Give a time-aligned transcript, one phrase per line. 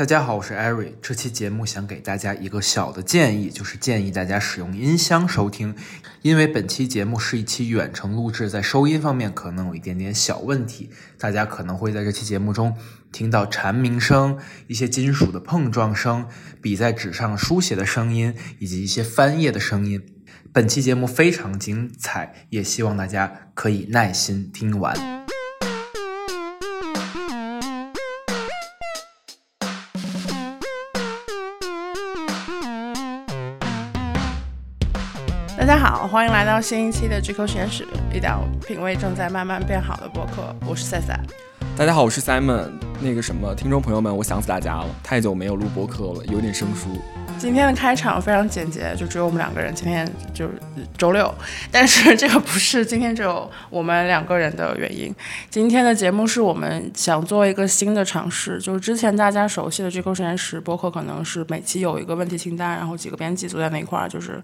[0.00, 0.96] 大家好，我是艾瑞。
[1.02, 5.76] 这期节目想给大家一个小的建议，就是建议大家使用音箱收听，
[6.22, 12.74] 因为本期节目是一期远程录制，在收音方面可能有一点点小问题，大家可能会在这期节目中
[13.12, 16.26] 听到蝉鸣声、一些金属的碰撞声、
[16.62, 20.02] 笔在纸上书写的声音，以及一些翻页的声音。
[20.50, 25.19] 本期节目非常精彩，也希望大家可以耐心听完。
[35.90, 40.54] 好，欢迎来到新一期的 GQ 实验室，一档品味正在慢慢变好的播客。
[40.64, 41.18] 我是赛赛。
[41.76, 42.70] 大家好，我是 Simon。
[43.00, 46.90] 那个什么，听众朋友们，我想死大家了，太久没有录播客了，有点生疏。
[47.40, 49.74] 今天的开场非常简洁，就只有我们两个人。
[49.74, 50.52] 今天就是
[50.98, 51.34] 周六，
[51.72, 55.10] 但是这个不是今天只有我们两个人的原因。
[55.48, 64.38] 今天的节目是我们想做一个新的尝试，就是之前大家熟悉的 GQ 实验室播客，可能是每期有一个问题清单，然后几个编辑坐在那一块儿，就是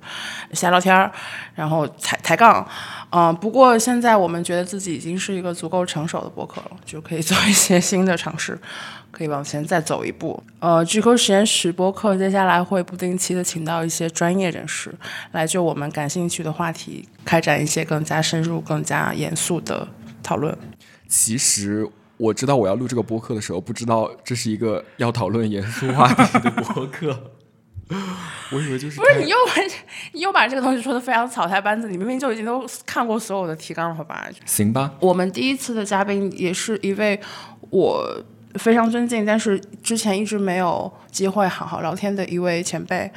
[0.55, 1.13] 瞎聊天儿，
[1.55, 2.67] 然后抬抬杠。
[3.11, 8.59] 嗯，不过现在我们觉得自己已经是一个足够成熟的播客了，就可以做一些新的尝试。
[9.17, 10.43] 可以往前再走一步。
[10.59, 14.95] 呃，G Q 实验室播客接下来会不定期的请到一些专业人士，
[15.33, 19.89] 来就我们感兴趣的话题开展一些更加深入、更加严肃的
[20.23, 20.55] 讨论。
[21.09, 27.33] 其实我知道我要录这个播客的时候，不知道这是一个要讨论严肃话题的播客。
[28.53, 29.37] 我以为就是不是你又
[30.13, 34.29] 你又把这个东西说的非常草台班子，你明明就已经都看过所有的提纲了，好吧？
[34.45, 34.93] 行吧。
[35.01, 37.19] 我们第一次的嘉宾也是一位
[37.71, 38.23] 我。
[38.59, 43.11] 非常尊敬，但是之前一直没有机会好好聊天的一位前辈，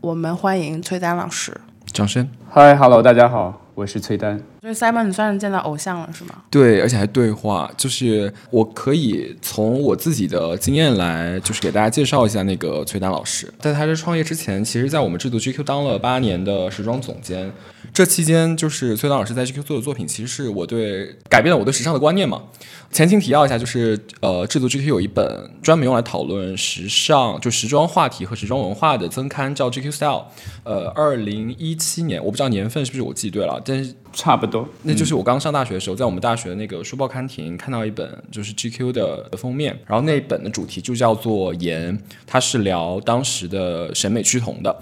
[0.00, 1.56] 我们欢迎崔丹老师。
[1.86, 2.28] 掌声。
[2.50, 4.40] 嗨，Hello，大家好，我是崔丹。
[4.60, 6.42] 所以 Simon，你算是见到偶像了，是吗？
[6.50, 13.52] 对，而且还对话，就是我可以从我自己的经验来，就是给大家介绍一下那个崔丹老师。
[13.60, 17.52] 在他这创业之前，其实在我们制度 GQ 当了八年的时装总监。
[17.92, 22.42] 这期间，就是崔丹老师在 GQ 做的作品，其实是我对改变了我对时尚的观念嘛。
[22.90, 30.24] 前情提要一下，就是呃，制作 GQ 有一本专门用来讨论时尚、就时装话题和时装文化的增刊，叫 GQ Style。
[30.64, 34.68] 呃，二零一七年，我不知道年份是不是我记对了，但是差不多。
[34.82, 44.76] 那就是我刚上大学的时候，在我们大学的那个书报刊亭看到一本就是 GQ 的封面，然后那本的主题就叫做“颜”，它是聊当时的审美趋同的。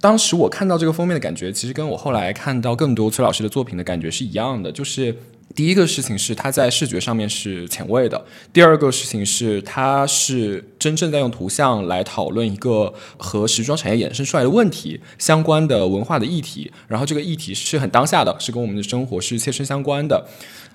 [0.00, 5.16] 当时我看到这个封面的感觉，其实跟我后来看到更多崔老师的作品的感觉是一样的，就是。
[5.58, 20.28] 第一个事情是它在视觉上面是前卫的，第二个事情是它是真正在用图像来讨论一个和时装产业衍生出来的问题相关的文化的议题，然后这个议题是很当下的，是跟我们的生活是切身相关的。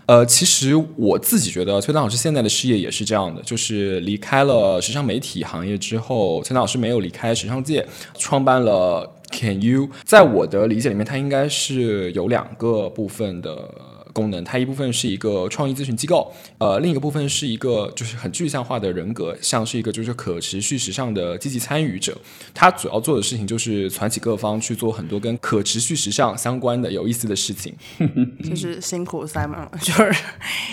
[0.05, 13.73] 呃，其实我自己觉得崔丹老师现在的事业也是这样的，就是离开了时尚媒体行业之后，崔丹老师没有离开时尚界，创办了 Can You，在我的理解里面，它应该是有两个部分的。
[14.13, 22.18] 功能，它一部分是一个创意咨询机构，呃，另一个部分是一个就是很具象化的人格，像是一个就是可持续时尚的积极参与者。
[22.53, 27.75] 他主要做的事情就是攒起各方去做很多跟可持续时尚相关的有意思的事情。
[28.47, 30.13] 就是辛苦 Simon 了， 就是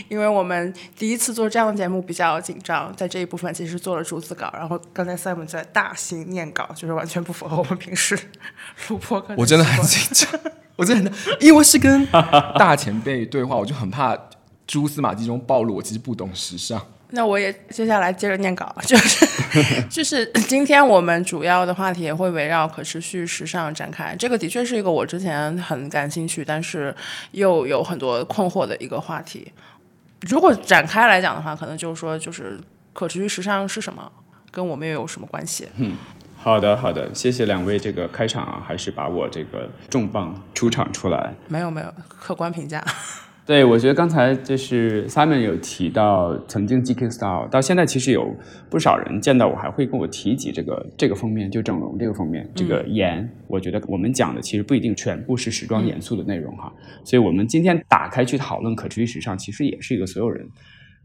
[0.09, 8.19] 因为我们第一次做这样的节目比较紧张，在这一部分其实做了逐字稿，然后刚才 Simon 在大型念稿，就是完全不符合我们平时
[8.89, 9.34] 录播课。
[9.39, 10.41] 我真的很紧张。
[10.81, 12.07] 我真的，因为是跟
[12.59, 14.17] 大前辈对话，我就很怕
[14.67, 16.81] 蛛丝马迹中暴露我其实不懂时尚。
[17.11, 19.27] 那我也接下来接着念稿，就是
[19.91, 24.15] 就是今天我们主要的话题也会围绕可持续时尚展开。
[24.17, 26.95] 这个的确是一个我之前很感兴趣，但是
[27.33, 29.53] 又有很多困惑的一个话题。
[30.21, 32.59] 如果展开来讲的话，可能就是说，就是
[32.93, 34.11] 可持续时尚是什么，
[34.51, 35.69] 跟我们又有什么关系？
[35.77, 35.97] 嗯。
[36.43, 41.34] 好的，好的，谢谢两位这个开场啊，还是把我这个重磅出场出来。
[41.49, 42.83] 没有没有，客观评价。
[43.45, 48.34] 对，我觉得刚才就是 Simon 有提到曾经 GQ Style，到现在其实有
[48.71, 53.31] 不少人见到我还会跟我提及这个这个封面，就整容这个封面，这个颜。
[53.47, 56.72] 我觉得我们讲的其实不一定全部是时装严肃的内容哈，
[57.04, 60.48] 所以我们今天打开去讨论可持续时尚，其实也是一个所有人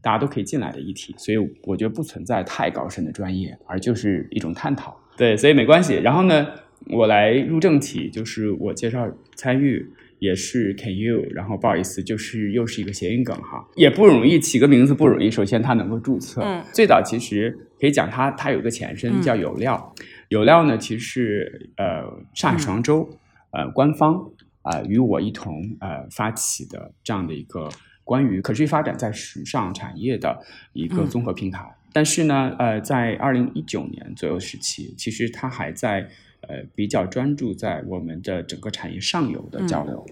[0.01, 4.95] 大家都可以进来的议题，所以我觉得不存在太高深的专业，而就是一种探讨。
[5.17, 5.95] 对，所以没关系。
[5.95, 6.47] 然后呢，
[6.87, 9.89] 我来入正题，就是我介绍参与
[10.19, 11.25] 也是 Can you？
[11.31, 15.31] 然后不好意思，就是又是一个谐音梗哈，也不容易起个名字不容易。
[15.31, 19.93] 首先它能够注册，嗯，最早其实可以讲它它有个前身叫有料，
[20.29, 22.03] 有料呢其实是呃
[22.33, 23.09] 上海时装周
[23.51, 24.15] 呃官方
[24.63, 27.69] 啊与我一同呃发起的这样的一个
[28.03, 30.37] 关于可持续发展在时尚产业的
[30.73, 31.63] 一个综合平台。
[31.95, 36.05] 但是呢，呃，在二零一九年左右时期，其实它还在
[36.41, 40.05] 呃比较专注在我们的整个产业上游的交流。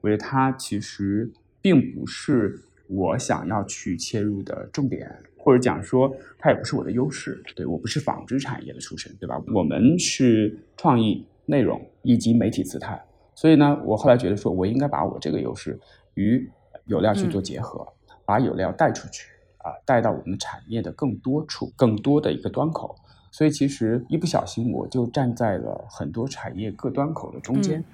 [0.00, 1.30] 我觉得它其实
[1.60, 7.42] 并不是我想要去切入的重点，或者讲说它也不是我的优势。
[7.54, 9.38] 对我不是纺织产业的出身，对吧？
[9.54, 12.98] 我们是创意、内容以及媒体姿态。
[13.34, 15.78] 所以呢，我后来觉得说，我应该把我这个优势
[16.14, 16.50] 与
[16.86, 17.86] 有料去做结合，
[18.24, 19.28] 把有料带出去
[19.66, 22.94] 啊，带到我们产业的更多处、更多的一个端口。
[23.32, 27.84] 所以其实一不小心，我就站在了很多产业各端口的中间，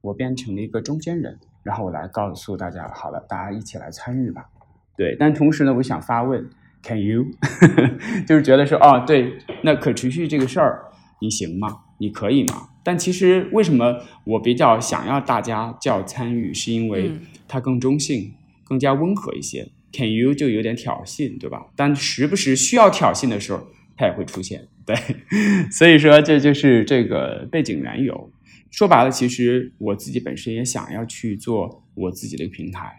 [0.00, 1.38] 我变成了一个中间人。
[1.64, 4.48] 然后我来告诉大家，好了，大家一起来参与吧。
[4.96, 6.48] 对，但同时呢，我想发问
[6.80, 7.26] ，Can you？
[8.24, 10.84] 就是觉得说，哦，对，那可持续这个事儿，
[11.20, 11.80] 你行吗？
[11.98, 12.68] 你可以吗？
[12.84, 17.10] 但其实为什么我比较想要大家叫参与，是因为
[17.48, 18.32] 它更中性、
[18.64, 19.68] 更加温和一些。
[19.96, 21.66] Can you 就有点挑衅，对吧？
[21.74, 23.66] 但时不时需要挑衅的时候，
[23.96, 24.68] 它也会出现。
[24.84, 24.94] 对，
[25.72, 28.30] 所以说这就是这个背景缘由。
[28.70, 32.92] 说白了，其实我自己本身也想要去做我自己的一个平台，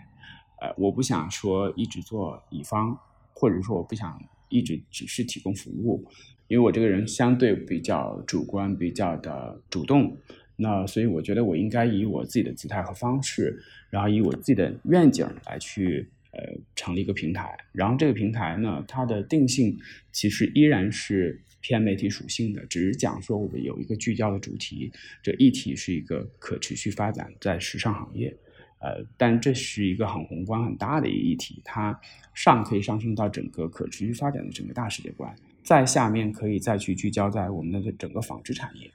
[0.60, 2.98] 呃，我不想说一直做乙方，
[3.34, 6.04] 或者说我不想一直只是提供服务，
[6.48, 10.18] 因为我这个人相对比较主观，比较的主动，
[10.56, 13.62] 那所以我觉得我应该以我自己的姿态和方式，
[13.92, 19.78] 然后以我自己的愿景来去呃成立一个平台，然后这个平台呢，它的定性
[20.12, 21.42] 其实依然是。
[21.60, 24.90] 偏媒体属性的，只是讲说我们有一个聚焦的主题，
[25.22, 28.34] 这议题是一个可持续发展在时尚行业，
[28.80, 32.00] 呃，但这是一个很宏观很大的一个议题，它
[32.34, 38.90] 上可以上升到整个可持续发展的整个大世界观，在下面可以再去聚焦在我们的整个纺织产业，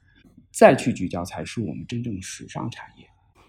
[0.50, 3.04] 再去聚焦才是我们真正时尚产业，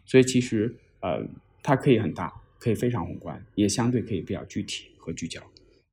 [0.05, 1.25] 所以其实呃，
[1.61, 5.41] 它可以很大，可以非常宏观，也相对可以比较具体和聚焦。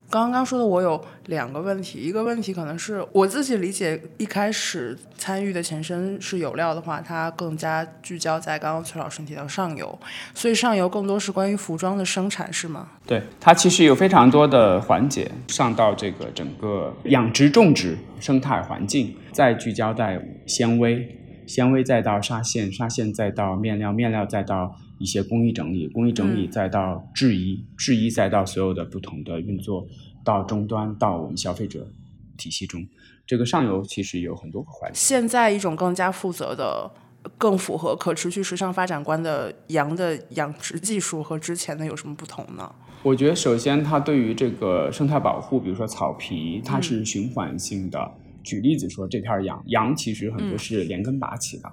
[0.09, 9.99] 刚刚说的我有两个问题，一个问题可能是我自己理解，一开始参与的前身是有料的话，它更加聚焦在刚刚崔老师提到上游，
[10.35, 12.89] 所以上游更多是关于服装的生产，是吗？
[13.07, 21.07] 对，它其实有非常多的环节，上到这个整个养殖种植生态环境，再聚焦在纤维，
[21.47, 24.77] 纤维再到纱线，纱线再到面料，面料再到。
[25.01, 29.87] 一些工艺整理，工艺整理再到制衣，制衣再到所有的不同的运作，
[30.23, 31.91] 到终端到我们消费者
[32.37, 32.87] 体系中，
[33.27, 34.99] 这个上游其实有很多个环节。
[34.99, 36.91] 现在一种更加负责的、
[37.39, 42.71] 更符合可持续时尚发展观的羊的养殖技术和之前的有什么不同呢？
[43.03, 48.13] 我觉得首先它对于这个生态保护，比如说草皮，它是循环性的。
[48.43, 51.73] 举例子说，这片羊，羊其实很多是连根拔起的。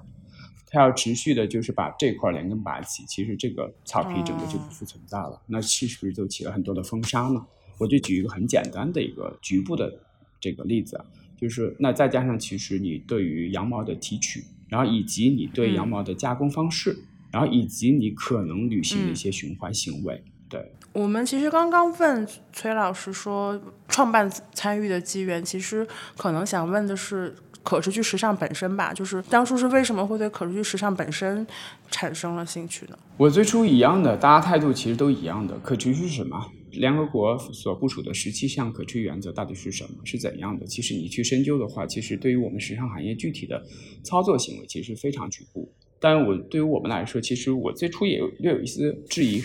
[0.70, 5.42] 它要持续的，就是把这块连根拔起，其实这个草皮整个就不复存在了。
[5.48, 7.46] 那其实就起了很多的风沙呢。
[7.78, 10.00] 我就举一个很简单的一个局部的
[10.42, 11.00] 这个例子，
[11.40, 16.98] 就是那再加上其实你对于羊毛的提取，然后以及你对羊毛的加工方式，
[17.32, 20.22] 然后以及你可能履行的一些循环行为。
[20.50, 25.88] 对，我们其实刚刚问崔老师说创办参与的机缘，其实
[26.18, 27.36] 可能想问的是。
[27.68, 31.46] 可持续时尚本身吧，就是当初是为什么会对可持续时尚本身
[31.92, 32.98] 产生了兴趣呢？
[33.18, 35.60] 我最初一样的，大家态度其实都一样的。
[35.60, 36.50] 可持续是什么？
[36.72, 39.90] 联合国所部署的十七项可持续原则到底是什么？
[40.06, 40.66] 是怎样的？
[40.66, 43.62] 其实你去深究的话，其实对于我们时尚行业具体的
[44.02, 45.70] 操作行为，其实非常局部。
[46.00, 49.44] 但我对于我们来说，其实我最初也有略有一丝质疑。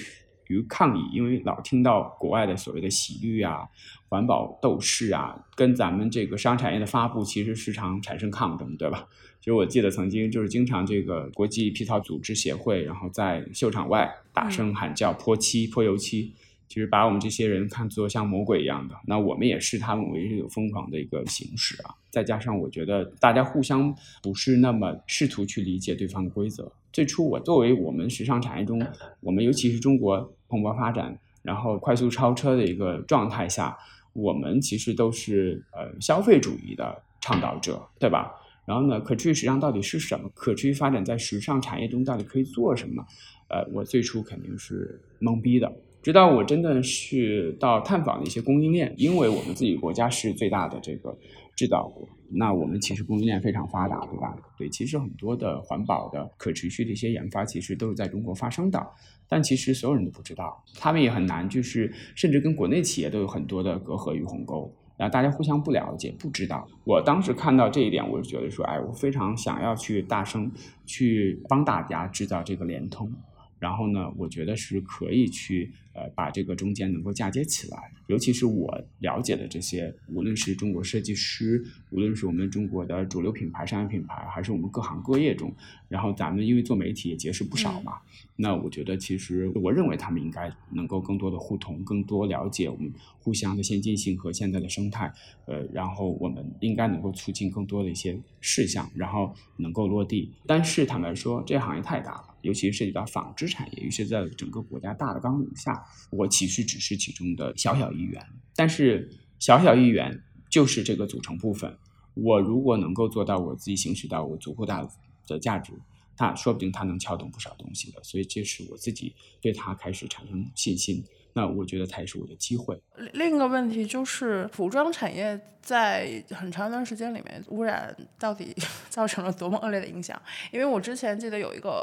[0.53, 3.67] 于抗议，因为老听到国外的所谓的洗绿啊、
[4.09, 9.09] 环保斗士啊，跟咱们这个商产业的发布其实时常产生抗争，对吧？
[9.41, 16.33] 其实我记得曾经就是经常这个国际皮草组织协会，然后在秀场外大声喊叫泼漆、泼油漆。
[16.69, 21.93] 其实把我们这些人看作像魔鬼一样的，那我们也视他们为这个疯狂的一个形式啊。
[22.09, 26.73] 再加上我觉得大家互相不是那么试图去理解对方的规则。
[26.91, 28.83] 最初我作为我们时尚产业中，
[29.21, 33.75] 我们尤其是中国蓬勃发展，然后快速超车的一个状态下，
[34.13, 38.31] 我们其实都是呃消费主义的倡导者，对吧？
[38.67, 40.29] 然后呢，可持续时尚到底是什么？
[40.35, 43.03] 可持续发展在时尚产业中到底可以做什么？
[43.49, 45.73] 呃，我最初肯定是懵逼的。
[46.03, 51.17] 直到我真的是到探访了一些供应链，因为我们自己国家是最大的这个
[51.55, 54.35] 制造国，那我们其实供应链非常发达，对吧？
[54.57, 58.85] 对，其实很多的环保的、可持续的一些研发，其实都是在中国发生的，
[59.29, 66.67] 但其实所有人都不知道，他们也很难，就是甚至跟国内企业都有很多的隔阂与鸿沟，然后大家互相不了解、不知道。
[66.85, 70.51] 我当时看到这一点，我就觉得说，哎，我非常想要去大声
[70.87, 73.13] 去帮大家制造这个联通。
[73.63, 85.55] 然后呢，我觉得是可以去呃把这个中间能够嫁接起来，尤其是我了解的这些，无论是中国设计师，无论是我们中国的主流品牌、商业品牌，还是我们各行各业中，
[85.89, 87.99] 然后咱们因为做媒体也结识不少嘛，
[88.35, 95.13] 那我觉得其实我认为他们应该能够更多的互通，更多了解我们互相的先进性和现在的生态，
[95.47, 100.33] 呃，然后我们应该能够促进更多的一些事项，然后能够落地。
[100.49, 102.32] 但是坦白说，这个行业太大了。
[102.43, 108.25] 尤其是涉及到纺织产业，尤其在整个国家大的纲领下，我其实只是其中的小小一员。
[108.55, 111.77] 但是小小一员就是这个组成部分。
[112.15, 114.87] 我如果能够做到我自己行使到我足够大
[115.27, 115.73] 的价值，
[116.19, 118.03] 那说不定它能撬动不少东西的。
[118.05, 121.03] 所以这是我自己对它开始产生信心。
[121.35, 122.79] 那我觉得它也是我的机会。
[123.15, 128.55] 另一个问题就是，服装产业在很长一段时间里面，污染到底
[128.91, 130.21] 造成了多么恶劣的影响？
[130.53, 131.81] 因为我之前记得有一个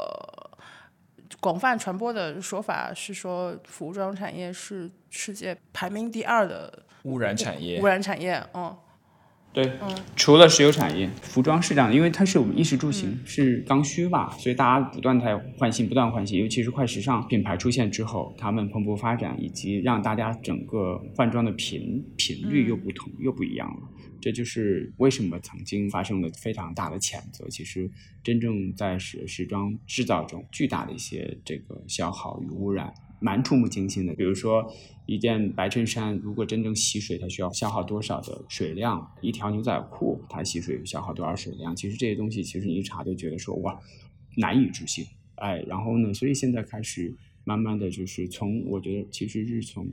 [1.38, 7.80] 广泛传播的说法是说，服装产业是世界排名第二的污染产业。
[7.80, 8.76] 污染产业，嗯。
[9.52, 9.68] 对，
[10.14, 16.40] 除了石油产业，服装是这样的，因为它是我们衣食住行是刚需吧，所以大家不断在换新，不断换新。
[16.40, 23.88] 尤其是快时尚品牌出现之后，他们蓬勃发展，以及让大家整个换装的频频率又不同，又不一样了。
[24.20, 27.48] 这就是为什么曾经发生了非常大的谴责。
[27.48, 27.90] 其实
[28.22, 32.92] 真正在时时装制造中巨大的一些这个消耗与污染。
[33.22, 34.72] 蛮触目惊心的，比如说
[35.04, 39.14] 一件白衬衫，如果真正洗水，它需要消耗多少的水量？
[39.20, 41.76] 一条牛仔裤，它洗水消耗多少水量？
[41.76, 43.78] 其实这些东西，其实你一查就觉得说哇，
[44.38, 45.04] 难以置信。
[45.34, 49.86] 哎，然后呢，所以现在开始慢慢的就是从，我觉得其实是从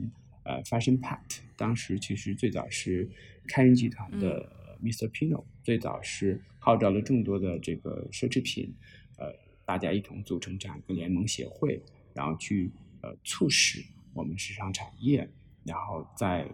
[0.48, 3.08] 呃 Fashion Pact，当时其实最早是
[3.46, 4.50] 开云集团的
[4.82, 5.08] Mr.
[5.10, 8.74] Pino，最早是号召了众多的这个奢侈品，
[9.18, 9.32] 呃，
[9.64, 11.80] 大家一同组成这样一个联盟协会，
[12.14, 12.72] 然后去。
[13.00, 13.80] 呃，促使
[14.12, 15.30] 我们时尚产业，
[15.62, 16.50] 然后在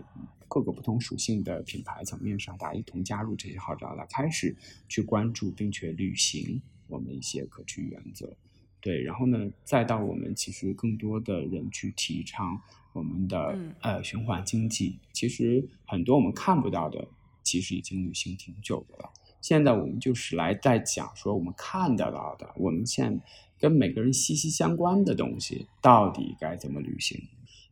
[0.47, 4.55] 各个不同属性的品牌层面上，大家一同加入这些号召，来开始
[4.87, 8.37] 去关注并且履行我们一些可持续原则。
[8.85, 12.61] 对，然后呢，再到我们其实更多的人去提倡
[12.93, 14.99] 我们的呃循环经济。
[15.11, 17.09] 其实很多我们看不到的，
[17.43, 19.11] 其实已经旅行挺久的了。
[19.41, 23.19] 现在我们就是来在讲说我们看得到的，我们现
[23.59, 27.19] 跟每个人息息相关的东西，到底该怎么旅行？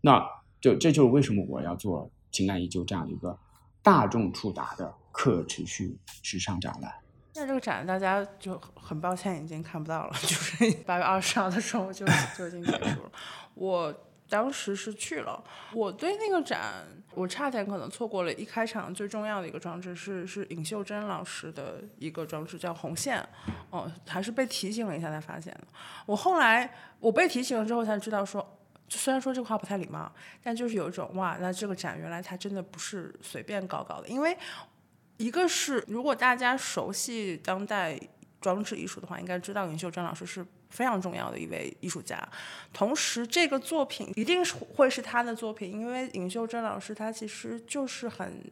[0.00, 0.26] 那
[0.62, 3.38] 就这就是为什么我要做情感依旧这样一个
[3.83, 7.02] 大众触达的可持续时尚展览。
[7.35, 13.12] 那这个展大家就很抱歉已经看不到了， 就是八月二十号的时候就就已经结束了。
[13.55, 13.95] 我。
[14.29, 23.23] 当时是去了，我对那个展，我差点可能错过了一开场最重要的一个装置，是是尹秀珍老师的一个装置，叫红线，
[23.69, 25.67] 哦，还是被提醒了一下才发现的。
[26.07, 28.59] 我后来我被提醒了之后才知道说，
[28.89, 30.11] 虽然说这话不太礼貌，
[30.43, 34.35] 但就是有一种哇，那这个展原来它真的不是随便搞搞的，因为
[35.23, 37.99] 一个是如果大家熟悉当代
[38.41, 40.45] 装置艺术的话，应该知道尹秀珍老师是。
[40.73, 42.19] 非常重要的一位艺术家，
[42.73, 48.43] 同时这个作品一定是会是他的作品，因为尹秀珍老师他其实就是很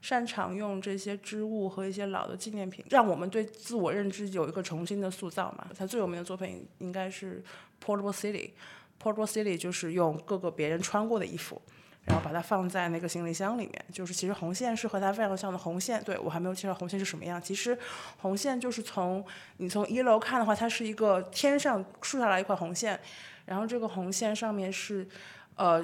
[0.00, 5.66] 擅长用这些织物和一些老的纪念品，让我们对自我认知有一个重新的塑造嘛。
[5.76, 7.42] 他最有名的作品应该是
[7.84, 11.60] Portable City，Portable City 就是用各个别人穿过的衣服。
[12.06, 16.02] 然后把它放在那个行李箱里面，就是其实红线是和它非常像的红线。
[16.04, 17.40] 对我还没有介绍红线是什么样。
[17.40, 17.78] 其实
[18.18, 19.24] 红线就是从
[19.56, 23.00] 你从一楼看的话，它是一个天上竖下来一块红线，
[23.46, 25.08] 然后这个红线上面是
[25.56, 25.82] 呃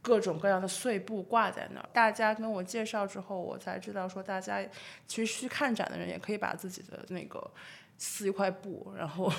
[0.00, 1.88] 各种各样的碎布挂在那儿。
[1.92, 4.64] 大家跟我介绍之后，我才知道说大家
[5.06, 7.50] 其实去看展的人也可以把自己的那个
[7.98, 9.30] 撕一块布，然后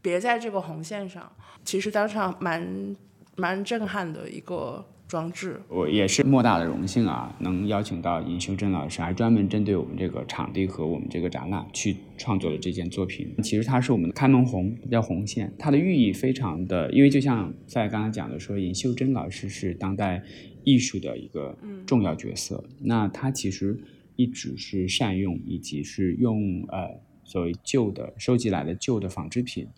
[0.00, 1.28] 别在这个红线上。
[1.64, 2.94] 其实当场蛮
[3.34, 4.86] 蛮震撼的一个。
[5.08, 13.32] 装置，我也是莫大的荣幸啊，能邀请到尹修珍老师，还专门针对我们这个场地和我们这个展览去创作了这件作品。
[13.42, 20.22] 其实它是我们的开门红，叫红线，它的寓意非常的，因为就像在刚才讲的说，尹秀珍老师是当代
[20.64, 23.78] 艺术的一个重要角色，那他其实
[24.16, 29.68] 一直是善用以及是用呃所谓旧的收集来的旧的纺织品、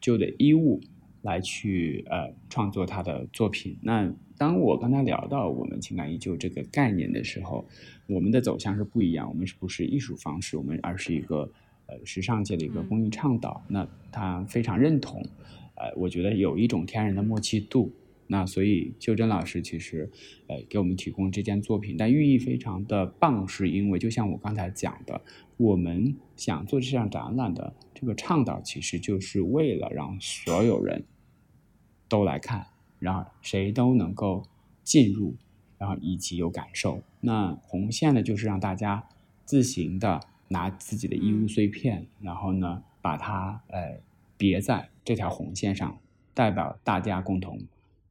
[0.00, 0.80] 旧的衣物
[1.26, 3.76] 来去呃创作他的作品。
[3.82, 7.66] 那当我跟他聊到我们情感依旧这个概念的时候，
[8.06, 9.28] 我们的走向是不一样。
[9.28, 10.56] 我们是不是艺术方式？
[10.56, 11.50] 我们而是一个
[11.86, 13.62] 呃时尚界的一个公益倡导。
[13.68, 15.20] 那他非常认同，
[15.74, 17.92] 呃，我觉得有一种天然的默契度。
[18.28, 20.10] 那所以秀珍老师其实
[20.48, 25.20] 呃给我们提供这件作品，但寓意非常的棒，是因为就像我刚才讲的，
[25.56, 31.04] 我们想做这项展览的这个倡导，其实就是为了让所有人。
[32.08, 32.66] 都来看，
[32.98, 34.42] 然后谁都能够
[34.82, 35.34] 进入，
[35.78, 37.02] 然后以及有感受。
[37.20, 39.08] 那红线呢，就是让大家
[39.44, 44.00] 自行的拿自己的衣物碎片，然后呢把它呃
[44.36, 45.98] 别在这条红线上，
[46.34, 47.58] 代表大家共同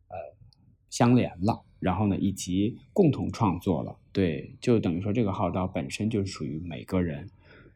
[0.09, 0.17] 呃
[0.89, 1.61] 相连了。
[1.79, 7.29] 然后呢，以及共同创作了，对，就等于说这个号召本身就是属于每个人。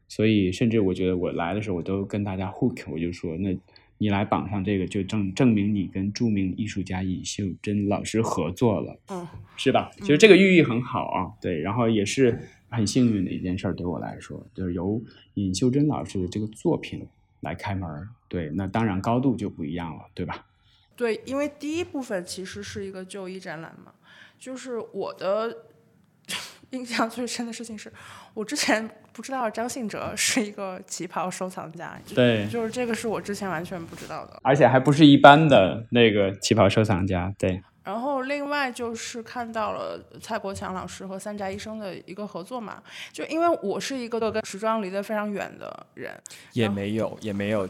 [0.08, 3.56] 所以，甚至我觉得我来的时候，我都跟大家 hook， 我就说，那
[4.00, 9.28] 你来绑上这个，就证证明你跟著名艺术家尹秀珍老师合作了，嗯，
[9.58, 9.92] 是吧？
[10.00, 12.40] 其实这个寓意很好啊，对，然后也是
[12.70, 15.02] 很幸运的一件事儿，对我来说，就是由
[15.34, 17.06] 尹秀珍老师的这个作品
[17.42, 17.88] 来开门，
[18.28, 20.46] 对，那当然高度就不一样了，对吧？
[20.96, 23.94] 对，因为第一部分其实是一个就医展览嘛，
[24.40, 25.66] 就是我的
[26.72, 27.92] 印象最深的事情是，
[28.34, 34.40] 我之前不知道张信哲是一个旗袍收藏家，对就是这个是我之前完全不知道的。
[34.44, 46.12] 而且还不是一般的那个旗袍收藏家，对，然后另外就是看到了蔡国强老师和三宅一生的一个合作嘛，就因为我是一个跟时装离得非常远的人，
[46.54, 47.68] 也没有，也没有，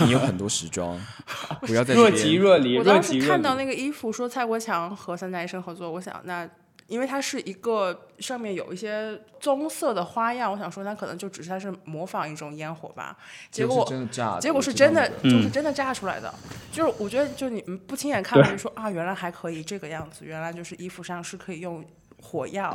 [0.00, 0.98] 你有很多时装，
[1.62, 3.20] 不要在若即若离，我当时。
[3.20, 6.48] 看到那个衣服说蔡国强和三宅一生合作，我想那
[6.90, 13.16] 因为它是一个上面有一些棕色的花样，我想说它可能就只是它是模仿一种烟火吧。
[13.50, 16.34] 结果真的炸的，结果是真的，就是真的炸出来的。
[16.72, 21.84] 就是我觉得，就你们不亲眼看到，就说啊，原来还可以这个样子，原来就是衣服上是可以用
[22.20, 22.74] 火药，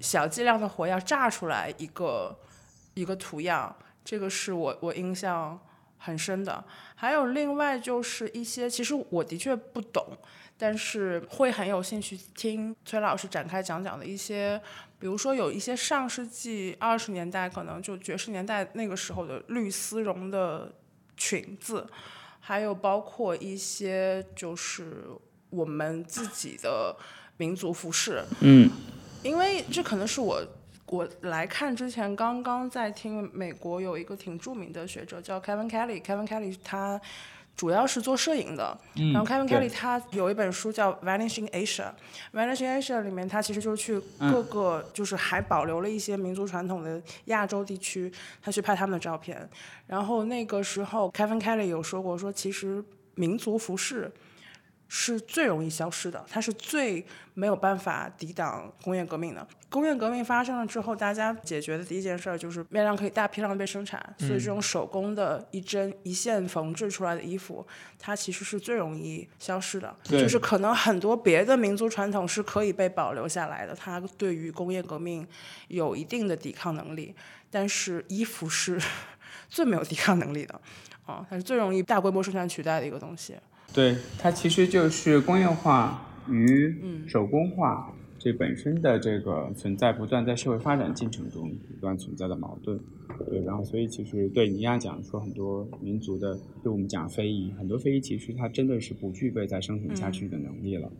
[0.00, 2.36] 小剂量的火药炸出来一个
[2.94, 3.74] 一个图样，
[4.04, 5.58] 这个是我我印象
[5.98, 6.64] 很深的。
[6.96, 10.04] 还有另外就是一些，其实我的确不懂，
[10.62, 14.62] 但是会很有兴趣听崔老师展开讲讲的一些，
[14.96, 20.72] 比如说有一些上世纪二十年代，可能就爵士年代那个时候的绿丝绒的
[21.16, 21.84] 裙子，
[22.38, 25.02] 还有包括一些就是
[25.50, 26.96] 我们自己的
[27.38, 28.70] 民族服饰，嗯，
[29.24, 30.46] 因为这可能是我
[30.86, 37.00] 我来看之前刚刚在听美国有一个挺著名的学者叫 Kevin Kelly，Kevin Kelly 他
[37.56, 38.76] 主要是做摄影的，
[39.12, 41.90] 然后 Kevin Kelly 他有一本书叫《Vanishing Asia》
[42.32, 48.12] ，Vanishing Asia 里面他其实就是去各个就是还保留了一些民族传统的亚洲地区，
[48.42, 49.48] 他去拍他们的照片，
[49.86, 52.82] 然后那个时候 Kevin Kelly 有说过说其实
[53.14, 54.10] 民族服饰。
[54.94, 57.02] 是最容易消失的，它是最
[57.32, 59.48] 没有办法抵挡工业革命的。
[59.70, 67.66] 工业革命发生了之后，大家解决的第一件事儿就是面料可以大批量的被生产，所以这种手工的一针一线缝制出来的衣服，
[67.98, 69.96] 它其实是最容易消失的。
[70.04, 75.26] 就是可能很多别的民族传统是可以被保留下来的，它对于工业革命
[75.68, 77.14] 有一定的抵抗能力，
[77.50, 78.78] 但是衣服是
[79.48, 80.60] 最没有抵抗能力的，
[81.06, 83.34] 啊、它是最容易大规模生产取代的一个东西。
[83.72, 92.78] 对，它其实就是工业化与手工化这本身的这个存在，不断在社会发展进程中不断存在的矛盾。
[93.28, 100.90] 对，然后所以其实对尼亚讲说很多民族的，就我们讲非遗，很多非遗其实它真的是不具备再生存下去的能力了。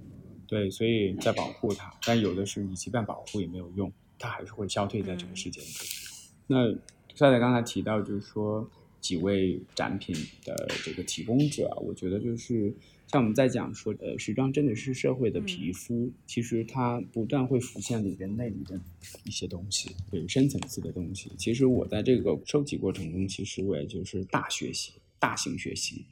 [0.46, 5.70] 对，所以在保护它，但有的是你即便保护也没有用，它还是会消退在这个世界中。
[6.46, 6.72] 那
[7.14, 8.68] 赛赛刚才提到，就是说
[9.02, 12.74] 几位展品的这个提供者啊，我觉得就是
[13.08, 18.80] 像我们在讲说，呃，时装真的是社会的皮肤，其实它不断会浮现里边内里的
[19.24, 21.30] 一些东西，对深层次的东西。
[21.36, 26.02] 其实我在这个收集过程中，其实我也就是大学习、大型学习。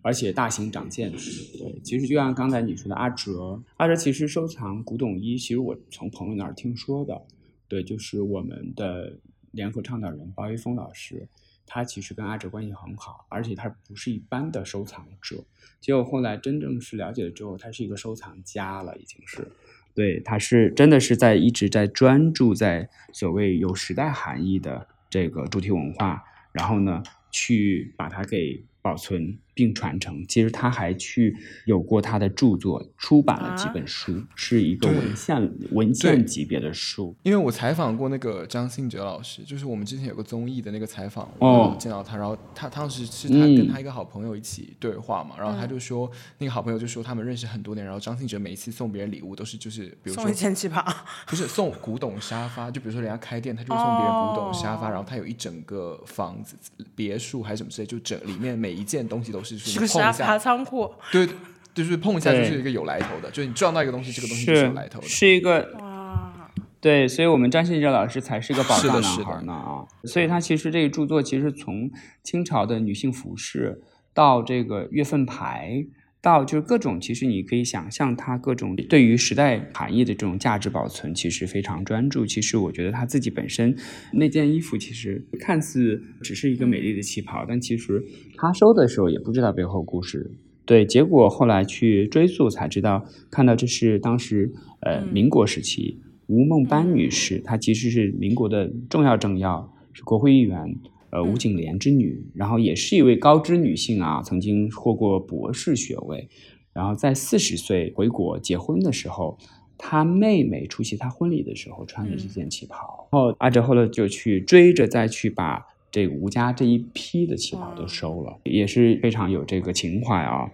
[0.00, 7.20] 而且大型长见识，对，其实就像刚才你说的阿哲，阿哲其实收藏古董衣，其实我从朋友那儿听说的，
[7.66, 9.18] 对，就是我们的
[9.50, 11.26] 联合倡导人包一峰老师，
[11.68, 15.44] 他其实跟阿哲关系很好，而且他不是一般的收藏者。
[15.80, 19.52] 结果后来真正是了解了之后，他是一个收藏家了，已经是。
[19.94, 30.24] 对，他是真的是在一直在专注在所谓有时代含义的这个主题文化，然后呢，去把它给保存并传承。
[30.28, 37.12] 其实他还去有过他的著作，出版了几啊本书，是一个文献文献级别的书。
[37.24, 50.84] 因为我采访过那个张信哲老师，就是我们之前有个综艺的那个采访，哦我见到他，然后他当时是他嗯跟他一个好朋友一起对话嘛，然后他就说那个好朋友就说他们认识很多年，然后张信哲每一次送别人礼物都是就是比如说送一件旗袍，
[51.26, 56.54] 不是送古董沙发，就比如说人家开店，他就会送别人古董沙发，哦然后他有一整个房子、
[56.94, 60.92] 别墅还是什么之类，就整里面每一件东西都是是是个沙发你碰一下，仓库。
[61.12, 61.28] 对，
[61.72, 65.06] 就是碰一下就是一个有来头的，就是你撞到一个东西，这个东西就是有来头的。
[65.06, 69.86] 是一个哇，对，所以我们张信哲老师才是一个宝藏男孩呢啊！
[70.04, 71.90] 所以他其实这个著作其实从
[72.22, 73.80] 清朝的女性服饰
[74.12, 75.84] 到这个月份牌，
[76.20, 82.26] 到就是各种，其实你可以想象他各种对于时代含义的这种价值保存，其实非常专注。
[82.26, 83.76] 其实我觉得他自己本身
[84.12, 88.04] 那件衣服，其实看似只是一个美丽的旗袍，但其实
[88.36, 90.30] 他收的时候也不知道背后故事。
[90.66, 100.76] 对，结果后来去追溯才知道，看到这是当时呃民国时期吴孟班女士，她其实是民国的重要政要，是国会议员。
[101.10, 106.28] 呃，吴景莲之女，然后也是一位高知女性啊，曾经获过博士学位，
[106.72, 109.38] 然后在四十岁回国结婚的时候，
[109.78, 120.50] 她妹妹出席她婚礼的时候穿的这件旗袍，然后阿哲后来就去追着再去把这个吴家这一批的旗袍都收了，也是非常有这个情怀啊。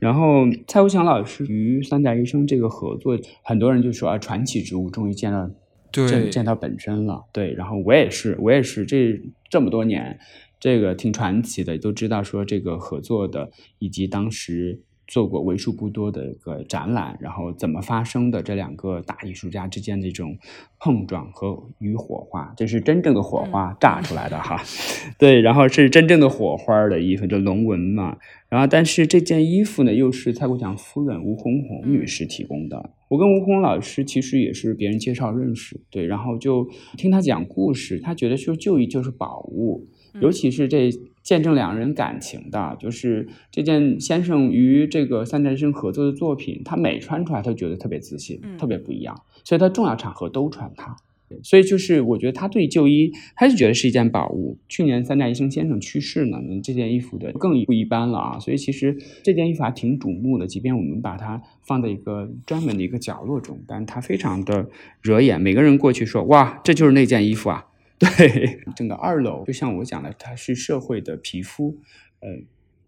[0.00, 5.50] 然后蔡国强老师与三宅一生这个合作，很多人就说啊，传奇之物终于见了。
[5.94, 10.18] 见见它本身了，对，然后我也是，我也是这这么多年，
[10.58, 20.36] 这个挺传奇的，都知道说这个合作的，以及当时做过为数不多的一个展览，然后怎么发生的这两个大艺术家之间的这种
[20.78, 24.62] 碰撞和与火花，这是真正的火花炸出来的哈，
[25.18, 28.16] 对，然后是真正的火花的衣服，这龙纹嘛。
[28.48, 32.90] 然后，但是这件衣服呢，又是蔡国强夫人吴红红女士提供的。
[33.08, 39.88] 我跟吴红老师其实也是别人介绍认识，对，然后就听他讲故事，他觉得说旧衣就是宝物，
[40.20, 40.88] 尤其是这
[41.24, 50.94] 见证两人感情的，就是这件先生与这个三代生合作的作品，他每穿出来，他觉得特别自信，特别不一样，所以他重要场合都穿它。
[51.42, 54.56] 所以就是我觉得他对旧衣，他就觉得是一件宝物。
[54.68, 58.38] 去年三宅一生先生去世呢，那这件衣服的更不一般了啊！
[58.38, 64.68] 所以其实这件衣服还挺瞩目的，即便我们把它放在一个专门的一个角落中，但它非常的
[65.00, 65.40] 惹眼。
[65.40, 67.64] 每个人过去说：“哇，这就是那件衣服啊！”
[67.98, 71.76] 对， 整个二楼就像我讲的，它是社会的皮肤，
[72.20, 72.28] 呃，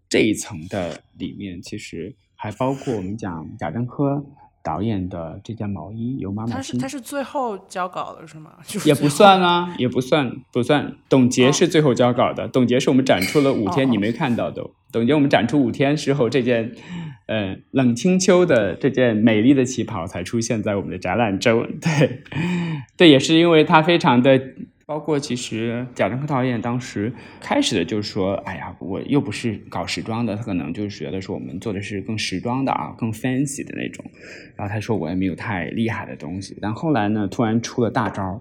[0.09, 4.25] 这一层的里面其实还包括我们讲贾樟柯。
[4.63, 8.57] 导演的这件毛衣由妈妈他是他是最后交稿的是吗？
[8.83, 10.93] 也不算啊，也不算不算。
[11.07, 14.61] 董洁是最后交稿的， 董洁是我们展出了五天，你没看到的。
[14.91, 16.73] 董洁我们展出五天之后，这件
[17.27, 21.65] 呃冷清秋的这件美丽的旗袍才出现在我们的展览中。
[21.79, 22.23] 对，
[22.97, 24.37] 对，也是因为它非常的。
[24.87, 34.05] 包括其实贾樟柯导演当时开始的就是说，哎呀，我又不是搞时装的，他可能就是觉得说我们做的是更时装的啊，更 fancy 的那种。
[34.55, 36.57] 然后他说我也没有太厉害的东西。
[36.61, 38.39] 但后来呢，突然出了大招，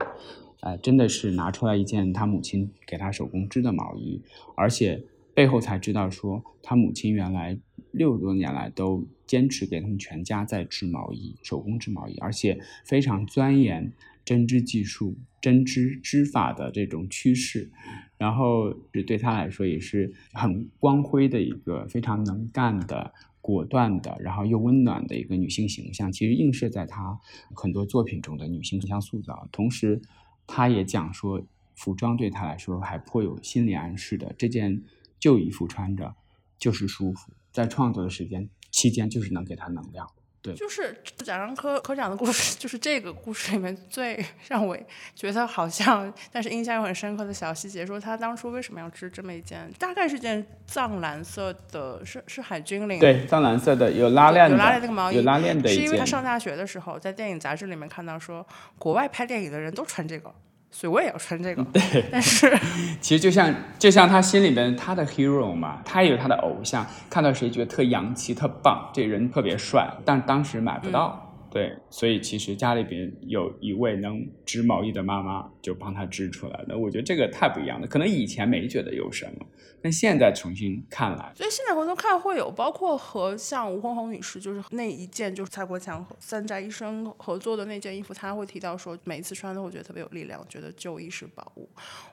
[0.61, 4.22] 哎，真的是拿出来一件他母亲给他手工织的毛衣，
[4.54, 5.02] 而且
[5.35, 7.59] 背后才知道说他母亲原来
[7.90, 13.90] 六十多年来都坚持给他们全家在织毛衣，手工织毛衣，而且非常钻研。
[14.26, 17.70] 针织技术、针织织法的这种趋势，
[18.18, 26.10] 然后是对他来说也是很光辉的一个非常能干的、果断的，然后又温暖的一个女性形象。
[26.10, 27.20] 其实映射在她
[27.54, 29.48] 很多作品中的女性形象塑造。
[29.52, 30.02] 同时，
[30.44, 31.40] 她也讲说，
[31.76, 34.34] 服装对她来说还颇有心理暗示的。
[34.36, 34.82] 这件
[35.20, 36.16] 旧衣服穿着
[36.58, 40.10] 就是舒服，在创作的时间期间就是能给她能量。
[40.54, 44.76] 就是贾樟柯科长的故事， 就是这个故事里面最让我
[45.14, 58.46] 觉得好像，但是印象又很深刻的小细节，说他当初为什么要织这么一件，大概是件藏蓝色的，是是海军领，对，藏蓝色的有拉链有拉链那个毛衣，有拉链的是因为他上大学的时候在电影杂志里面看到说，
[58.78, 60.32] 国外拍电影的人都穿这个。
[60.70, 62.05] 所以我也要穿这个，对。
[62.12, 62.55] 但是
[63.00, 71.25] 其实就像就像他心里边他的 hero 嘛，他也有他的偶像，看到谁觉得特洋气、特棒，这人特别帅，但当时买不到，
[71.57, 71.77] 对。
[71.88, 76.77] 所以其实家里边有一位能织毛衣的妈妈，就帮他织出来的。
[76.77, 79.47] 我觉得这个太不一样了，可能以前没觉得有什么。
[79.83, 91.69] 但现在重新看来，所以现在回头看会有，包括和像吴红红女士，就是那一件，就是蔡国强和三宅医生合作的那件衣服，他会提到说，每一次穿都会觉得特别有力量，觉得旧衣是宝物。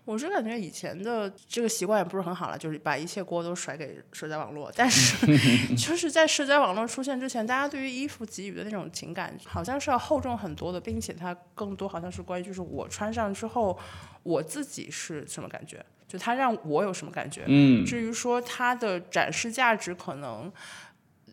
[0.05, 4.71] 我是感觉以前的这个习惯也不是很好了，就是把一切锅都甩给社交网络。
[4.75, 5.25] 但是
[5.75, 13.77] 就是在社交网络出现之前，大家对于衣服给予的那种情感，好像是要厚重很多的，并且它更多好像是关于，就是我穿上之后，
[14.23, 15.83] 我自己是什么感觉。
[16.07, 17.43] 就它让我有什么感觉？
[17.47, 20.51] 嗯，至于说它的展示价值，可能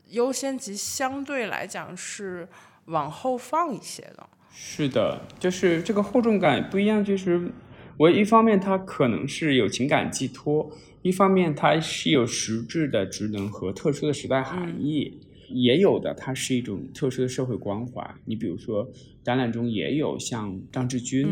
[0.08, 2.48] 优先级相对来讲是
[2.86, 4.26] 往后放一些的。
[4.50, 7.04] 是的，就是这个厚重感不一样。
[7.04, 7.52] 就是
[7.98, 10.70] 我一方面它可能是有情感寄托，
[11.02, 18.14] 一方面它是有实质的职能和特殊的时代含义，也有的它是一种特殊的社会关怀。
[18.24, 18.90] 你比如说
[19.22, 21.26] 展览中也有像张志军。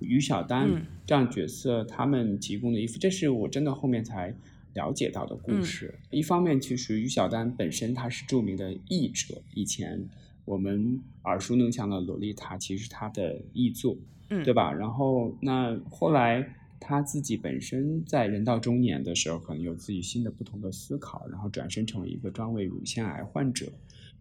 [0.00, 4.32] 于小丹这样角色，他们提供的衣服，这是我真的后面才
[4.74, 5.92] 了解到的故事。
[6.10, 10.08] 一方面，其实于小丹本身她是著名的译者，以前
[10.44, 13.96] 我们耳熟能详的《洛丽塔》其实她的译作，
[14.30, 14.72] 嗯对吧？
[14.72, 16.48] 然后那后来
[16.80, 23.72] 她自己本身在人到中年的时候，可能有自己新的不同的思考，然后转身成为一个专为乳腺癌患者，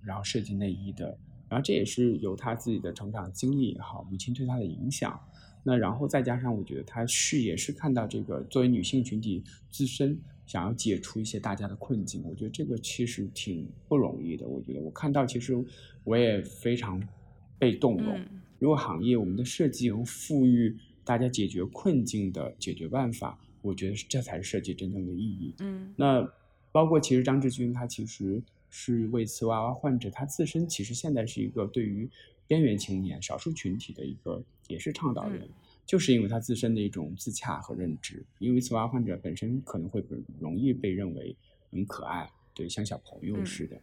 [0.02, 1.18] 然后设计内衣的。
[1.50, 5.20] 然后这也是由她自己的成长经历也好，母亲对她的影响。
[5.64, 14.48] 那然后再加上，我觉得她是也是看到这个作为女性群体自身想要解除一些大家的困境，我觉得这个其实挺不容易的。
[14.48, 15.54] 我觉得我看到，其实
[16.04, 17.02] 我也非常
[17.60, 18.18] 被动容。
[18.18, 20.76] 嗯如果行业我们的设计能赋予
[21.08, 25.54] 大家解决困境的解决办法，我觉得这才是设计真正的意义。
[25.60, 26.30] 嗯那
[26.74, 32.08] 包括其实张志军他其实是为瓷娃娃患者，他自身其实现在是一个对于
[32.46, 35.50] 边缘青年、少数群体的一个也是倡导人，嗯
[35.86, 38.22] 就是因为他自身的一种自洽和认知。
[38.40, 41.34] 因为瓷娃娃患者本身可能会很容易被认为
[41.72, 43.80] 很可爱，对，像小朋友嗯似的，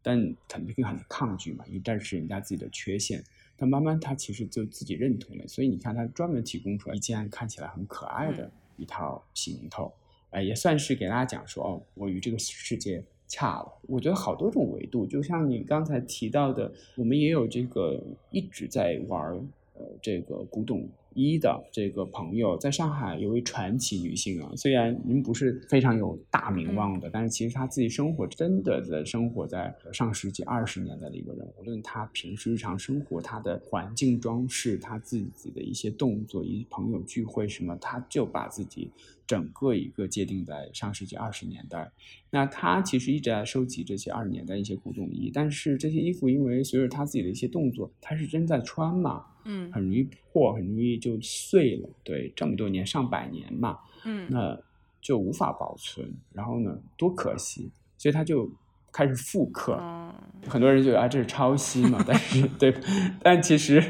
[0.00, 3.22] 但肯定很抗拒嘛，因为这是人家自己的缺陷。
[3.60, 9.92] 但慢慢他其实就自己认同了，所以你看他专门提供出来一件看起来很可爱的一套行头，
[10.30, 13.72] 哎，也算是给大家讲说哦，我与这个世界恰了。
[13.88, 19.36] 我觉得好多种维度，就像你刚才提到的，我们也有这个一直在玩儿
[19.74, 38.90] 呃这个古董衣的这个朋友，在上海有位传奇女性啊，虽然您不是非常有大名望的，但是其实她自己生活真的在生活在上世纪二十年代的一个人，无论她平时日常生活，她的环境装饰，她自己的一些动作，一朋友聚会什么，她就把自己
[39.26, 41.90] 整个一个界定在上世纪二十年代。
[42.30, 50.06] 那她其实一直在收集这些二十年代一些古董衣，但是这些衣服因为随着她自己的一些动作，她是真在穿嘛，嗯很容易
[50.38, 51.88] 破，很容易就碎了。
[52.04, 54.58] 对，这么多年上百年嘛，嗯那
[55.00, 56.08] 就无法保存。
[56.32, 58.50] 然后呢，多可惜，所以他就
[58.92, 59.76] 开始复刻。
[59.80, 60.14] 嗯
[60.48, 62.72] 很多人觉得啊，这是抄袭嘛，但是对，
[63.20, 63.82] 但其实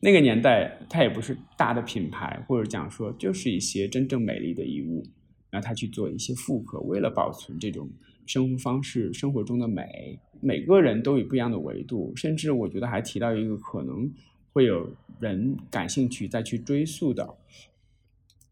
[0.00, 5.02] 那个年代它也不是大的品牌，或者讲说就是一些真正美丽的遗物，
[5.50, 7.88] 然后他去做一些复刻，为了保存这种
[8.26, 14.12] 生活方式、生活中的美，每个人都有不一样的维度，甚至我觉得还提到一个可能
[14.56, 14.88] 会有
[15.20, 17.36] 人感兴趣再去追溯的。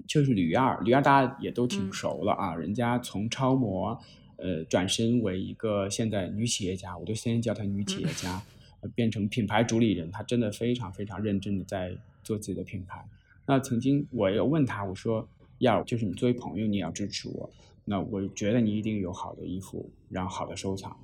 [0.07, 3.99] 就是吕二，吕二大家也都挺嗯熟了啊，人家从超模，
[4.37, 8.43] 呃，转身为一个现在女企业家，我都先叫她女企业家，
[8.83, 13.03] 呃变成品牌主理人，她真的非常非常认真的在做自己的品牌。
[13.47, 17.49] 那曾经我有问她，我说要就是你作为朋友，你也要支持我，
[17.87, 20.95] 那我觉得你一定有好的衣服，然后好的收藏。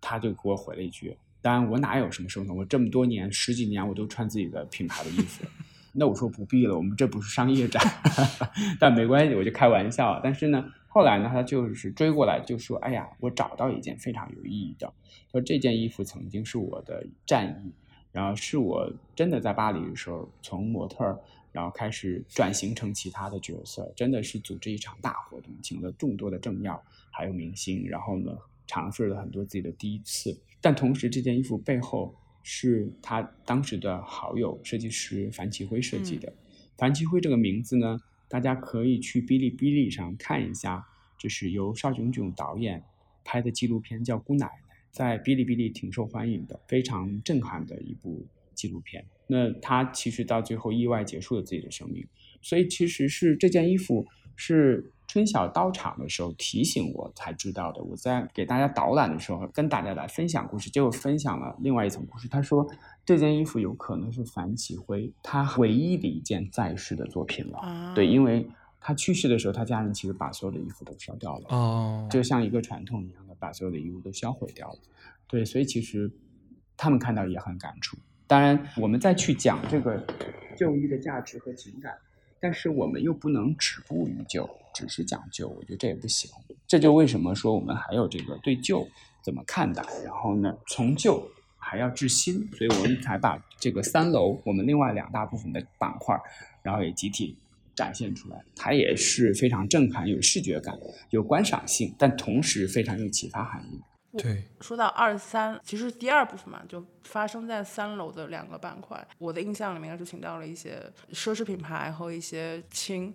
[0.00, 1.14] 她就给我回了一句，
[1.46, 5.44] 当然我哪有什么收藏，我这么多年十几年我都穿自己的品牌的衣服。
[5.94, 7.80] 那我说不必了，我们这不是商业展，
[8.80, 10.20] 但没关系，我就开玩笑。
[10.24, 14.92] 但是呢，后来呢，他就是追过来就说：“哎呀，我找到一件非常有意义的，
[15.30, 17.72] 说这件衣服曾经是我的战衣，
[18.10, 21.16] 然后是我真的在巴黎的时候从模特儿，
[21.52, 26.82] 然后开始转型成其他的角色，真的是组织一场大活动，请了众多的政要
[27.12, 30.36] 还有明星，然后呢，尝试了很多自己的第一次。
[30.66, 32.12] 但同时，这件衣服背后。”
[32.48, 36.32] 是他当时的好友设计师樊奇辉设计的。
[36.78, 40.86] 樊奇辉这个名字呢，大家可以去哔哩哔哩上看一下，
[41.18, 42.80] 这是由邵炯炯导演
[43.24, 44.52] 拍的纪录片，叫《姑奶奶》，
[44.92, 48.24] 在哔哩哔哩挺受欢迎的，非常震撼的一部
[48.54, 49.04] 纪录片。
[49.26, 52.06] 那他其实到最后意外结束了自己的生命，
[52.40, 54.92] 所以其实是这件衣服是。
[55.08, 57.80] 春晓到场的时候提醒我才知道的。
[57.80, 62.26] 我在给大家导览的时候，跟大家来分享故事，结果分享了另外一层故事。
[62.26, 62.66] 他说
[63.04, 67.58] 这件衣服有可能是樊启辉他唯一的一件在世的作品了。
[67.58, 74.78] 啊对，因为他去世的时候，他家人其实把所有的衣服都烧掉了，哦，就像一个传统一样的把所有的衣物都销毁掉了。
[75.28, 76.10] 对，所以其实
[76.76, 77.96] 他们看到也很感触。
[78.26, 80.04] 当然，我们再去讲这个
[80.56, 81.96] 旧衣的价值和情感。
[82.40, 86.30] 但是我们又不能止步于旧，只是讲究，我觉得这也不行。
[86.66, 88.86] 这就为什么说我们还有这个对旧
[89.22, 96.16] 怎么看待，然后呢，从旧还要治新，所以我们才把这个三楼我们另外两大部分的板块，
[96.62, 97.36] 然后也集体
[97.74, 98.44] 展现出来。
[98.54, 100.78] 它也是非常震撼，有视觉感，
[101.10, 103.80] 有观赏性，但同时非常有启发含义。
[104.18, 109.06] 对，说到二三，其实第二部分嘛，就发生在三楼的两个板块。
[109.18, 110.80] 我的印象里面是请到了一些
[111.12, 113.14] 奢侈品牌和一些轻，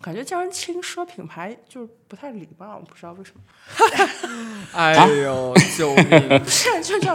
[0.00, 3.42] 感觉叫人轻奢品牌就是不太礼貌，我不知道为什么。
[4.72, 6.44] 哎呦，救命！
[6.46, 7.14] 是就叫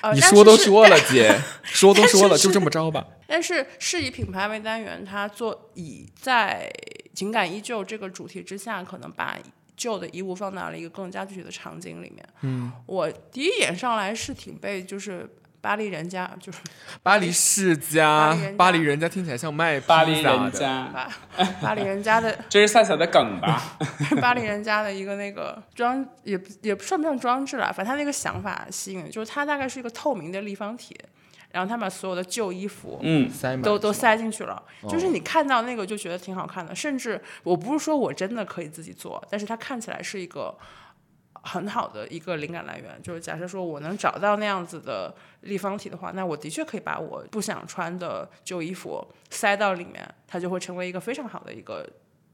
[0.00, 3.06] 呃，你说都说了，姐，说都说了，就这么着吧。
[3.26, 6.70] 但是是以品牌为单元，它做以在
[7.14, 9.36] 情感依旧这个主题之下，可能把
[9.76, 12.24] 旧的衣物放到了一个更加具体的场景里面。
[12.42, 15.28] 嗯，我第一眼上来是挺被就是
[15.60, 16.58] 巴黎人家就是
[17.02, 20.20] 巴黎世巴家黎人，家巴黎人家听起来像卖巴黎。
[20.20, 21.08] 人家，巴
[21.62, 23.78] 巴黎人家的这是赛赛的梗吧？
[24.20, 30.94] 巴黎人家的一个那个装也不也算不上装置了，反正他那个想法吸引，就是它大概是一个透明的立方体，
[31.54, 40.52] 然后他把所有的旧衣服，嗯，塞满都都塞进去了，就是你看到那个就觉得挺好看的，甚至我不是说我真的可以自己做，但是它看起来是一个
[41.44, 43.00] 很好的一个灵感来源。
[43.00, 51.88] 就是假设说我能找到那样子的立方体的话，那我的确可以把我不想穿的旧衣服塞到里面，它就会成为一个非常好的一个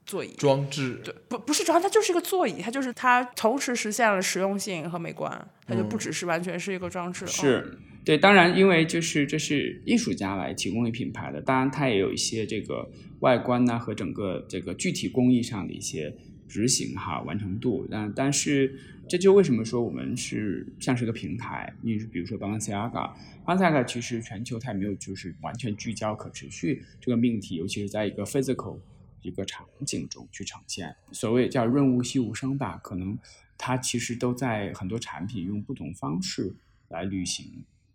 [0.07, 0.33] 座椅。
[0.39, 1.03] 装置。
[1.05, 7.27] 对，不不是装，它就是一个座椅，它就是它同时实现了实用性和美观，它就不只是完全是一个装置。
[7.27, 16.15] 哦是对，当然，因为就是这是艺术家来提供给品牌的，当然它也有一些这个外观呐、和整个这个具体工艺上的一些
[16.49, 18.75] 执行哈完成度，但但是
[19.07, 28.79] 这就为什么说我们是像是个平台，你比如说 Balenciaga，Balenciaga 其实全球它也没有就是完全聚焦可持续这个命题，尤其是在一个 physical
[29.21, 33.19] 一个场景中去呈现，所谓叫润物细无声吧，可能
[33.59, 36.55] 它其实都在很多产品用不同方式
[36.89, 37.47] 来履行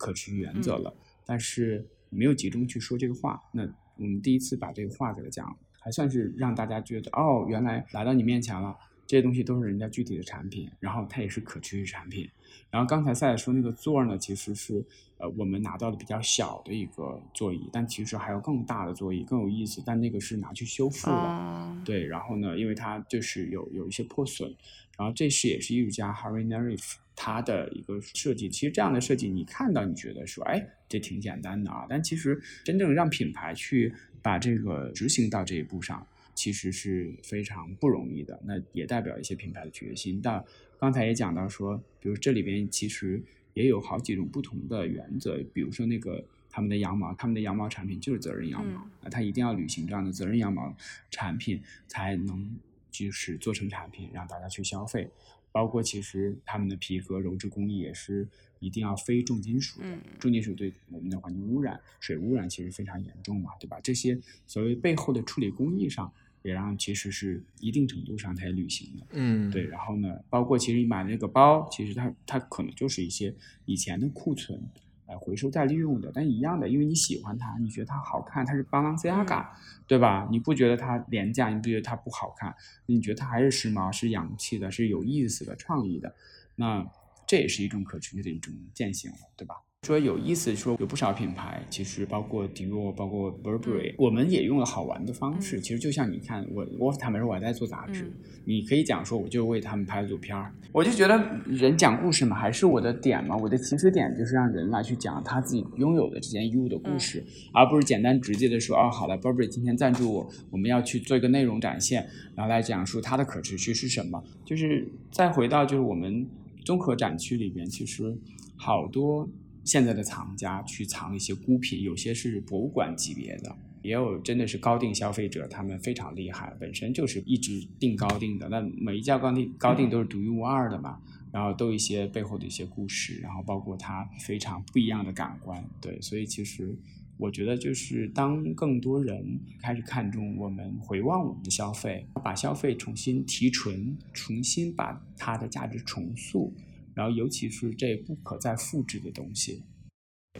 [0.05, 0.93] 可持续原则了，
[1.25, 3.41] 但是没有集中去说这个话。
[3.51, 3.63] 那
[3.97, 12.29] 我们第一次把这个话给他讲，还算是让大家觉得哦，原来来到你面前了，这些东西都是人家具体的产品，然后它也是可持续产品。
[12.69, 14.85] 然后刚才赛赛说那个座呢，其实是
[15.17, 21.17] 呃我们拿到的比较小的一个座椅，但其实还有更大的座椅更有意思，但那个是拿去修复的。
[21.17, 24.53] 嗯对，然后呢，因为它就是有有一些破损，
[24.97, 28.49] 然后这是也是艺术家 Harry Nerif 他的一个设计。
[28.49, 38.39] 其实这样的设计，你看到你觉得说，哎，这挺简单的啊，但其实真正让品牌去把这个执行到这一步上，其实是非常不容易的。
[38.45, 40.19] 那也代表一些品牌的决心。
[40.21, 40.43] 但
[40.77, 43.23] 刚才也讲到说，比如这里边其实
[43.53, 50.75] 也有好几种不同的原则，比如说那个他们的羊毛，他们的羊毛产品就是责任羊毛，啊，它一定要履行这样的责任羊毛
[51.09, 52.57] 产品，才能
[52.91, 55.09] 就是做成产品让大家去消费。
[55.55, 58.27] 包括其实他们的皮革鞣制工艺也是
[58.59, 63.79] 一定要非重金属的，重金属对我们的环境污染、水污染其实非常严重嘛，对吧？
[63.81, 66.11] 这些所谓背后的处理工艺上，
[66.43, 69.07] 也让其实是一定程度上它也履行的。
[69.11, 74.61] 嗯，对，然后呢，包括其实你买那个包，其实它它可能就是一些以前的库存，
[75.07, 79.45] 呃，回收再利用的，但一样的，因为你喜欢它，你觉得它好看，它是 Balenciaga，、
[79.85, 80.27] 对吧？
[80.31, 82.55] 你不觉得它廉价，你不觉得它不好看，
[82.87, 86.15] 你觉得它还是时髦、是洋气的、是有意思的、创意的，
[86.55, 86.85] 那
[87.27, 89.61] 这也是一种可持续的一种践行了，对吧？
[89.85, 95.59] 说有意思，说有不少品牌，其实包括迪奥，包括 Burberry，、我们也用了好玩的方式。
[95.59, 98.11] 其实就像你看，我我坦白说，我还在做杂志，
[98.45, 100.51] 你可以讲说，我就为他们拍了组片儿。
[100.71, 114.23] 我就觉得人讲故事嘛，还是我的点嘛，我的起始点就是让人来去讲他自己拥有的这件衣物的故事，而不是简单直接的说，哦，好了，Burberry 今天赞助我，我们要去做一个内容展现，然后来讲述它的可持续是什么。
[114.43, 116.27] 就是再回到就是我们
[116.63, 118.17] 综合展区里边，其实
[118.57, 119.29] 好多
[119.65, 131.01] 现在的藏家去藏一些孤品，有些是博物馆级别的，也有真的是高定消费者，他们非常厉害，本身就是一直定高定的，那每一家高定高定都是独一无二的嘛，
[131.33, 136.77] 然后都有一些背后的一些故事，然后包括它非常不一样的感官，对，所以其实。
[137.17, 146.53] 我觉得就是当更多人开始看重我们回望我们的消费，把消费重新提纯，重新把它的价值重塑，
[146.95, 149.61] 然后尤其是这不可再复制的东西，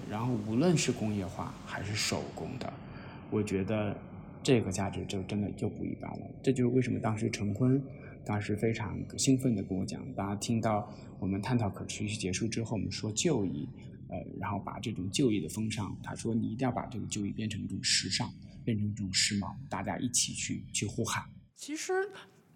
[0.09, 2.73] 然后无论是工业化还是手工的，
[3.29, 3.95] 我觉得
[4.41, 6.25] 这个价值就真的就不一般了。
[6.41, 7.79] 这就是为什么当时陈坤
[8.25, 13.67] 当时非常兴奋地跟我讲，大家听到我们探讨可持续结束之后，我们说旧衣，
[14.09, 18.31] 呃，然后把这种旧衣的风尚，他说你一定要把这个旧衣变成一种时尚，
[18.63, 21.23] 变成一种时髦，大家一起去去呼喊。
[21.55, 21.93] 其实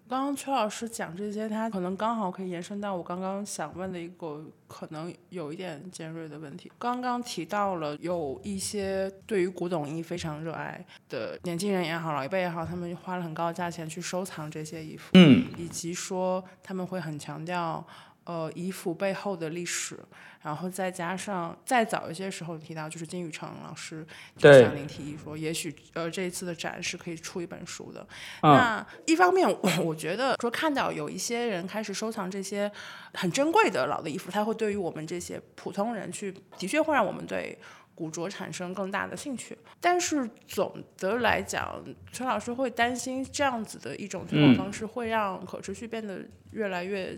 [0.10, 6.72] 刚刚崔老师讲这些，他可能刚好可以延伸到我刚刚想问的一个可能有一点尖锐的问题。
[6.80, 17.86] 刚刚提到了有一些对于古董衣非常热爱的年轻人也好，老一辈也好，他们花了很高的价钱去收藏这些衣服，嗯，以及说他们会很强调。
[18.26, 19.98] 呃，衣服背后的历史，
[20.44, 24.06] 然后再加上再早一些时候提到，就是金宇成老师
[24.38, 28.06] 对向您提议说，也许呃这一次的展是可以出一本书的。
[28.44, 32.72] 嗯那一方面，我我觉得说看到有一些人开始收藏这些
[33.16, 37.58] 很珍贵的老的衣服，它会对于我们这些普通人去，的确会让我们对
[37.96, 39.58] 古着产生更大的兴趣。
[39.82, 47.18] 但是总的来讲，陈老师会担心这样子的一种推广方式会让可持续变得越来越。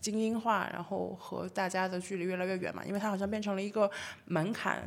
[0.00, 3.90] 精英化，然后和大家的距离越来越远嘛，因为它好像变成了一个
[4.26, 4.82] 门槛。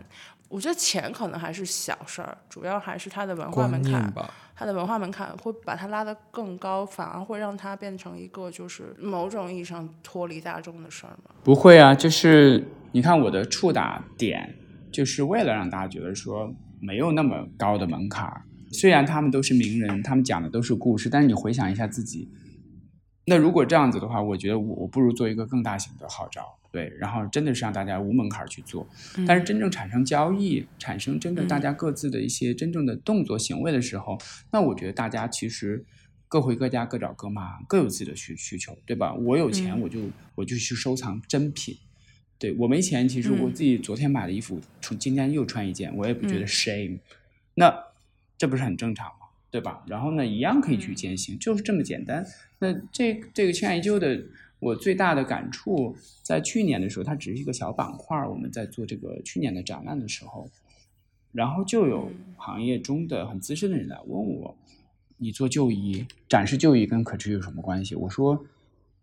[0.50, 4.32] 我觉得钱可能还是小事儿，主要还是它的文化门槛吧。
[4.56, 11.32] 它的文化门槛会把它拉得更高，反而会让它变成一个就是某种意义上脱离大众的事儿嘛。
[11.44, 14.56] 不会啊，就是你看我的触打点，
[14.92, 18.32] 就是为了让大家觉得说没有那么高的门槛。
[18.72, 22.30] 虽然他们都是名人，他们讲的都是故事，但是你回想一下自己。
[23.26, 28.86] 那如果这样子的话，我觉得我我不如做一个更大型的号召，对，然后真的是让大家无门槛去做。
[29.26, 34.18] 但是真正产生交易、产生真正大家各自的一些真正的动作行为的时候，
[34.52, 35.86] 那我觉得大家其实
[36.28, 39.14] 各回各家、各找各妈，各有自己的需需求，对吧？
[39.14, 40.00] 我有钱，我就
[40.36, 41.78] 我就去收藏真品。
[42.38, 47.00] 对我没钱，其实我自己昨天买的衣服，从今天又穿一件，我也不觉得 shame。
[47.54, 47.74] 那
[48.38, 49.23] 这不是很正常吗？
[49.54, 49.84] 对吧？
[49.86, 52.26] 然后呢，一样可以去践行，就是这么简单。
[52.58, 54.20] 那这这个清爱依旧的，
[54.58, 58.28] 我最大的感触，在去年的时候，它只是一个小板块儿。
[58.28, 60.50] 我们在做这个去年的展览的时候，
[61.32, 64.58] 然后就有行业中的很资深的人来问我
[65.18, 68.44] ：“你做旧衣展示旧衣跟可持续有什么关系？”我说：“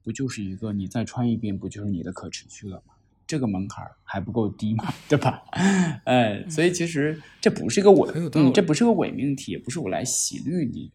[0.02, 2.89] 不就是一个你再穿一遍，不就是你的可持续了吗？”
[3.30, 5.40] 这个门槛还不够低嘛，对吧？
[6.04, 10.90] 哎，所以其实这不是一个伪，嗯，这不是个伪命题，也不是我来洗绿你，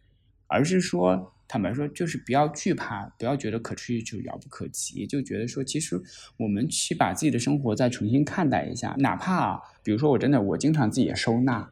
[0.46, 5.98] 而是说，坦白说，就是不要惧怕，不要觉得可持续就遥不可及，就觉得说，其实
[6.36, 11.66] 我们去把自己的生活再重新看待一下，哪怕比如说我真的我经常自己也收纳，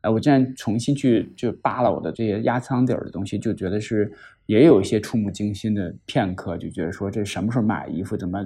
[0.00, 4.12] 哎，我竟然重新去就扒了我的这些压舱底儿的东西，就觉得是
[4.46, 8.44] 也有一些触目惊心的片刻，就觉得说这什么时候买衣服怎么？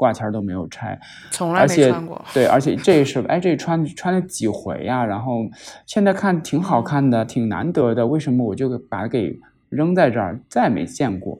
[0.00, 0.98] 挂签都没有拆，
[1.30, 2.24] 从来没穿过。
[2.32, 5.04] 对，而且这是哎，这穿穿了几回呀？
[5.04, 5.46] 然后
[5.84, 8.06] 现在看挺好看的，挺难得的。
[8.06, 9.38] 为什么我就把它给
[9.68, 11.38] 扔在这儿，再也没见过？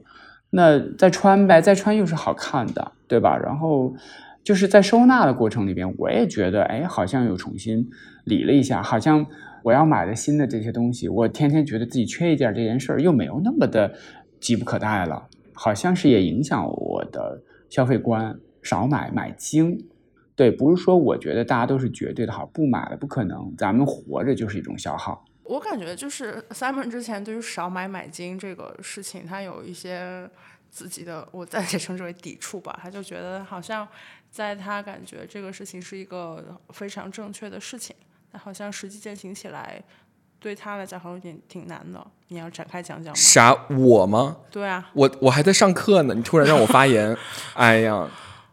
[0.51, 3.35] 那再穿呗，再穿又是好看的，对吧？
[3.35, 3.95] 然后
[4.43, 7.89] 就是在收纳的过程里边，我也觉得哎，好像又重新
[8.25, 9.25] 理了一下，好像
[9.63, 13.91] 我要买的新的这些东西，我天天觉得自己缺一件这件事儿又没有那么的
[14.39, 18.37] 急不可待了，好像是也影响我的消费观。
[18.63, 19.87] 少买买精，
[20.35, 23.53] 对，不是说我觉得大家都是绝对的好，不买了不可能。
[23.57, 25.25] 咱们活着就是一种消耗。
[25.43, 30.29] 我感觉就是 Simon 之前对于少买买精这个事情，他有一些
[30.69, 32.79] 自己的，我暂且称之为抵触吧。
[32.81, 33.85] 他就觉得好像
[34.31, 37.93] 在他感觉这个事情是一个非常正确的事情，
[38.31, 39.83] 但好像实际践行起来
[40.39, 42.05] 对他来讲好像有点挺难的。
[42.29, 43.15] 你要展开讲讲吗？
[43.15, 44.37] 啥我吗？
[44.49, 47.17] 对啊，我我还在上课呢，你突然让我发言，
[47.55, 48.09] 哎呀。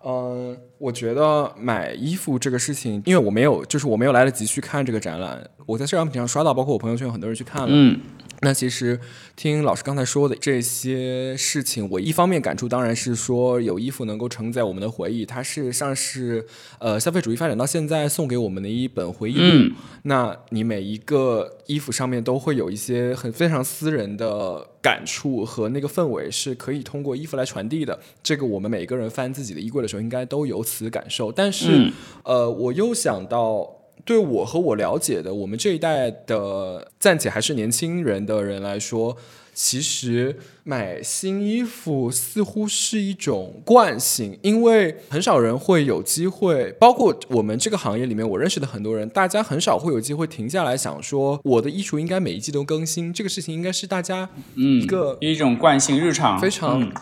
[0.09, 7.69] 嗯，我觉得买衣服这个事情，因为我没有，就是我没有来得及去看这个展览，我在社交媒体上刷到，包括我朋友圈有很多人去看了。
[7.71, 8.01] 嗯。
[8.41, 8.99] 那其实
[9.35, 16.47] 听老师刚才说的这些事情，我一方面感触当然是说有衣服能够承载我们的回忆，它是上是
[16.79, 19.75] 呃消费主义发展到现在送给我们的一本回忆录。
[20.05, 27.99] 那你每一个衣服上面都会有一些很非常私人的感触和那个氛围是可以通过衣服来传递的。
[28.23, 31.31] 这个我们每个人翻自己的衣柜的时候应该都有此感受。
[31.31, 31.93] 但是
[32.25, 33.75] 呃，我又想到。
[34.05, 39.15] 对我和我了解的，我们这一代的暂且还是年轻人的人来说，
[39.61, 56.93] 其实买新衣服似乎是一种惯性，因为很少人会有机会，包括我们这个行业里面，我认识的很多人，大家很少会有机会停下来想说，我的衣橱应该每一季都更新，这个事情应该是大家一个一种惯性日常，非常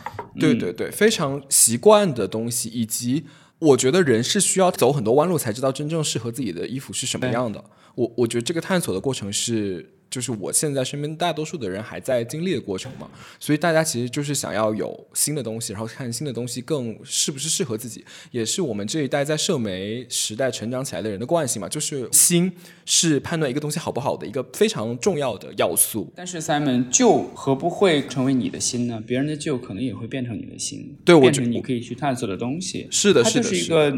[0.40, 3.24] 对对对，非常习惯的东西，以及。
[3.58, 7.62] 我觉得人是需要走很多弯路才知道真正适合自己的衣服是什么样的。
[7.94, 9.95] 我我觉得这个探索的过程是。
[10.08, 21.68] 就是我现在身边大多数的人还在经历的过程嘛，所以大家其实就是想要有新的东西，然后看新的东西更是不是适合自己，也是我们这一代在社媒时代成长起来的人的惯性嘛。
[21.68, 22.50] 就是新
[22.84, 26.10] 是判断一个东西好不好的一个非常重要的要素。
[26.14, 29.02] 但是 Simon 旧何不会成为你的新呢？
[29.06, 32.86] 别人的旧可能也会变成你的新，对我变成你可以去探索的东西。
[32.90, 33.94] 是的，是的，是一个。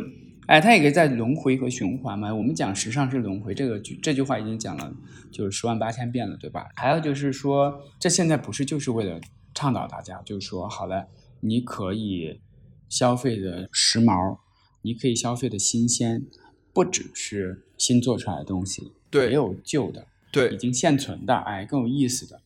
[0.46, 2.34] 哎，它也可以在轮回和循环嘛。
[2.34, 4.90] 我们讲时尚是轮回，这个这句话已经讲了
[5.31, 6.68] 就是十万八千遍了，对吧？
[6.76, 9.20] 还有就是说，这现在不是就是为了
[9.55, 11.09] 倡导大家，就是说，好了，
[11.41, 12.41] 你可以
[12.89, 14.39] 消费的时髦，
[14.83, 16.26] 你可以消费的新鲜，
[16.72, 22.41] 不只是新做出来的东西，对，也有旧的，对，已经现存的，哎，更有意思的，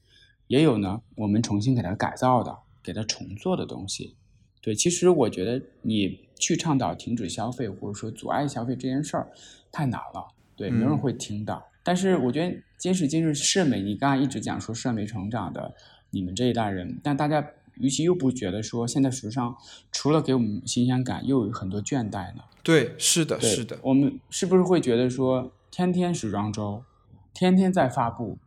[0.46, 4.16] 也有呢，我们重新给它改造的，给它重做的东西。
[4.60, 9.28] 对，其实我觉得你去倡导停止消费或者说阻碍消费这件事儿
[9.72, 10.28] 太难了。
[10.54, 11.64] 对，没有人会听到。
[11.82, 15.74] 但是我觉得今时今日社美，你刚才一直讲说社美成长的
[16.10, 19.56] 你们这一代人，但大家与其又不觉得说现在时尚
[19.90, 22.42] 除了给我们新鲜感，又有很多倦怠呢？
[22.62, 26.84] 对，是的，是的，我们是不是会觉得说天天时装周，
[27.34, 28.38] 天天在发布，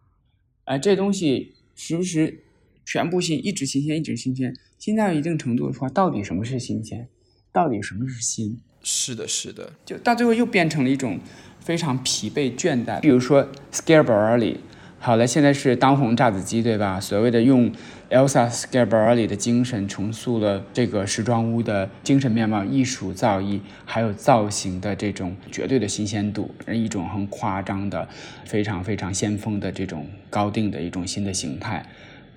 [0.63, 2.43] 哎，这东西时不时
[2.85, 4.55] 全部新，一直新鲜，一直新鲜。
[4.77, 7.09] 新到一定程度的话，到底什么是新鲜？
[7.51, 8.61] 到底什么是新？
[8.83, 11.19] 是的，是的，就到最后又变成了一种
[11.65, 12.99] 非常疲惫倦怠。
[12.99, 14.57] 比如说 Schiaparelli，
[14.99, 16.99] 好了，现在是当红炸子鸡，对吧？
[16.99, 17.71] 所谓的用
[18.11, 28.07] Elsa Schiaparelli 的精神重塑了这个时装屋的精神面貌、艺术造诣，还有造型的这种绝对的新鲜度，一种很夸张的、
[28.45, 31.83] 非常非常先锋的这种高定的一种新的形态。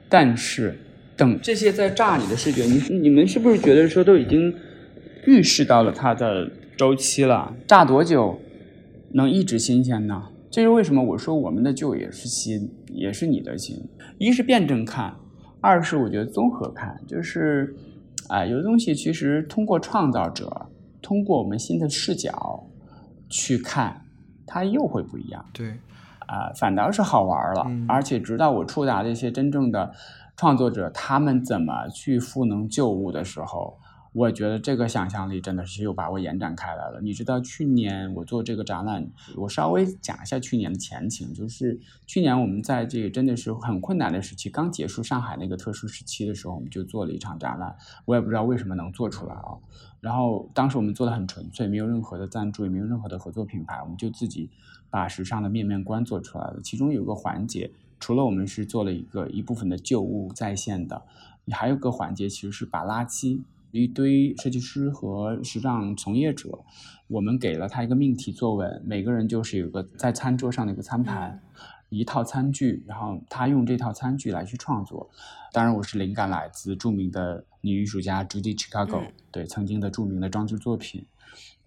[0.08, 0.80] 但是
[1.18, 4.54] 等这些在炸你的视觉，你你们是不是觉得说都已经
[5.26, 7.54] 预示到了它的周期了？
[7.66, 8.40] 炸多久
[9.12, 10.28] 能一直新鲜呢？
[10.50, 13.76] 这是为什么我说我们的旧也是新，也是你的新。
[14.18, 15.14] 一是辩证看，
[15.60, 17.76] 二是我觉得综合看，就是，
[18.28, 20.66] 啊、有的东西其实通过创造者，
[21.02, 22.66] 通过我们新的视角
[23.28, 24.02] 去看，
[24.46, 25.44] 它又会不一样。
[25.52, 25.68] 对，
[26.26, 27.64] 啊、反倒是好玩了。
[27.68, 29.92] 嗯而且直到我触达这些真正的
[30.36, 33.78] 创作者，他们怎么去赋能旧物的时候，
[34.12, 37.00] 我觉得这个想象力真的是又把我延展开来了。
[37.02, 47.76] 你知道，去年我做这个展览，我稍微讲一下去年的前情，就是去年我们在这个真的是很困难的时期，刚结束上海那个特殊时期的时候，我们就做了一场展览。
[48.06, 49.58] 我也不知道为什么能做出来啊。
[50.00, 54.48] 然后当时我们做的很纯粹，没有任何的赞助，也没有任何的合作品牌，我们就自己
[54.90, 56.60] 把时尚的面面观做出来了。
[56.62, 61.02] 其中有个环节，除了我们是做了一个一部分的旧物再现的，
[61.50, 63.40] 还有个环节其实是把垃圾。
[63.70, 66.64] 一堆设计师和时尚从业者，
[67.06, 71.42] 我们给了他一个命题作文，每个人就是有个在餐桌上的一个餐盘，
[71.88, 75.10] 一套餐具，然后他用这套餐具来去创作。
[75.52, 81.04] 当然，我是灵感来自著名的女艺术家 Judy Chicago，、嗯对曾经的著名的装置作品。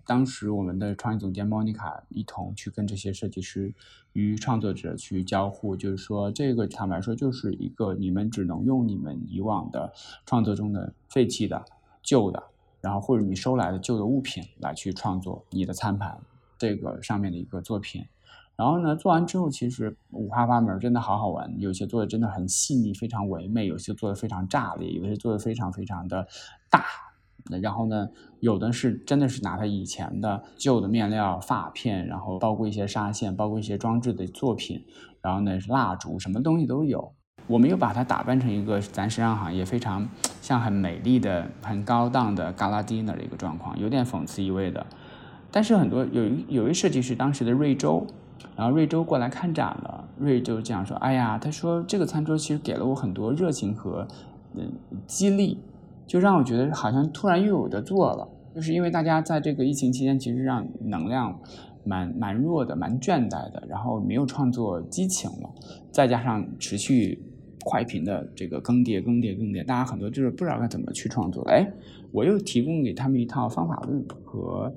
[0.03, 3.73] 当时我们的创意总监 Monica 一同去跟这些设计师
[4.13, 9.93] 与创作者去交互，就是说这个坦白说就是一个你们只能用你们以往的
[10.25, 11.63] 创作中的废弃的、
[12.01, 12.43] 旧的，
[12.81, 16.19] 然后或者你收来的旧的物品来去创作你的餐盘
[16.57, 18.05] 这个上面的一个作品。
[18.57, 21.51] 然后呢，做完之后其实五花八门，真的好好玩。
[21.59, 26.27] 有些做的真的很细腻，非常唯美；有些做的非常炸裂，有些做的非常非常的
[26.69, 26.85] 大。
[27.59, 28.07] 然后呢，
[28.39, 34.85] 有的是真的是拿他以前的旧的面料、发片，然后包括一些纱线，包括一些装置的作品，
[35.21, 37.15] 然后呢是蜡烛，什么东西都有。
[37.47, 40.07] 我们又把它打扮成一个咱时尚行业非常
[40.41, 44.85] 像很美丽的、很高档的 gala dinner 的一个状况，有点讽刺意味的。
[45.51, 48.07] 但是很多有一有一设计师，当时的瑞周，
[48.55, 54.07] 然后瑞周过来看展了，瑞就这样说：“哎呀，他说这个餐桌其实给了我很多热情和
[54.55, 54.71] 嗯
[55.05, 55.59] 激励，
[56.07, 58.27] 就让我觉得好像突然又有的做了。
[58.55, 61.39] 就是因为大家在这个疫情期间，其实让能量
[61.83, 65.49] 蛮蛮弱的，蛮倦怠的，然后没有创作激情了，
[65.91, 67.21] 再加上持续
[67.65, 71.43] 快频的这个更迭、更迭、更迭，大家很多就是不知道该怎么去创作。
[71.49, 71.71] 哎，
[72.11, 74.73] 我又提供给他们一套方法论和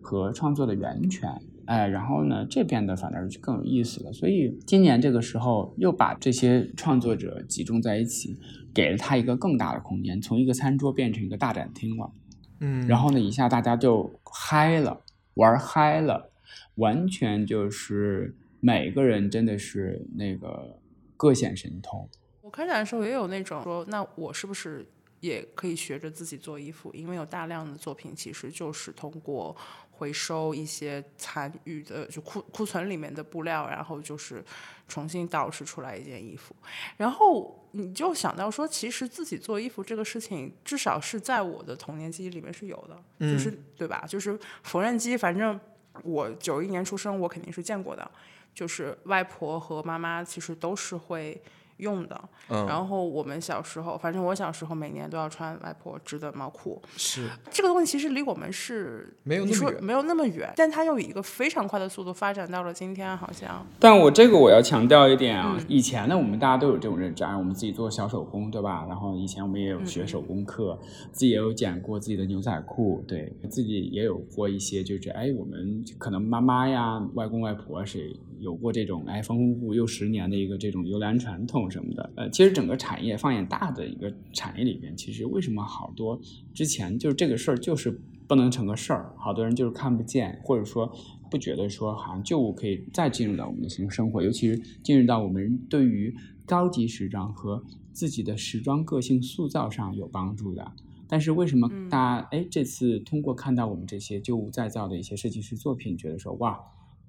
[0.00, 1.30] 和创作的源泉。
[1.66, 4.12] 哎，然后呢，这变得反而就更有意思了。
[4.12, 8.36] 所以今年这个时候又把这些创作者集中在一起，
[8.74, 12.12] 给了他一个更大的空间，从一个餐桌变成一个大展厅了。
[12.60, 15.00] 嗯，然后呢，一下大家就嗨了，
[15.36, 16.30] 玩嗨了，
[16.74, 20.78] 完全就是每个人真的是那个
[21.16, 22.06] 各显神通。
[22.54, 24.86] 我开展的时候也有那种说，那我是不是
[25.18, 26.88] 也可以学着自己做衣服？
[26.94, 29.54] 因为有大量的作品其实就是通过
[29.90, 34.44] 回收一些残余的就库库存里面的布料，然后就是
[34.86, 36.54] 重新倒饬出来一件衣服。
[36.96, 44.04] 然后你就想到说，其实自己做衣服这个事情，至少是在我的童年记忆里面是有的，就是对吧？
[44.06, 45.58] 就是缝纫机，反正
[46.04, 48.08] 我九一年出生，我肯定是见过的。
[48.54, 51.42] 就是外婆和妈妈其实都是会
[51.78, 52.20] 用的。
[52.50, 56.80] 嗯然后我们小时候，反正我小时候每年都要穿外婆织的毛裤。
[56.96, 68.84] 是这个东西其实离我们是没有你那么远说没有那么远，但它又以一个非常快的速度发展到了今天，好像但我这个我要强调一点啊，以前呢，我们大家都有这种认知，啊，我们自己做小手工，对吧？
[68.86, 70.78] 然后以前我们也有学手工课，
[71.12, 82.12] 自己也有剪过自己的牛仔裤，对自己也有过一些，就是哎，我们可能妈妈呀、外公外婆谁有过这种哎缝缝补补又十年的一个这种优良传统什么的。
[82.16, 86.20] 呃，其实整个产业放眼大的一个产业里边，其实为什么好多
[86.52, 90.90] 之前就是这个事儿就是不能成个事儿，好多人就是看不见，或者说
[91.30, 96.14] 不觉得说好像旧物可以再进入到我们的新生活，尤其是进入到我们对于
[96.46, 97.62] 高级时装和
[97.92, 100.72] 自己的时装个性塑造上有帮助的。
[101.06, 106.58] 但是为什么大家哎这次通过看到我们这些旧物再造的一些设计师作品，觉得说哇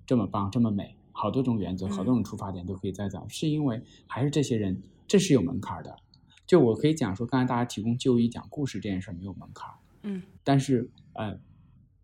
[0.05, 5.95] 这么棒这么美，好多种原则，好多种出发点都可以再造，是因为还是这些人这是有门槛的。
[6.45, 11.39] 就我可以讲说，刚才大家提供旧衣讲故事这件事没有门槛，嗯，但是呃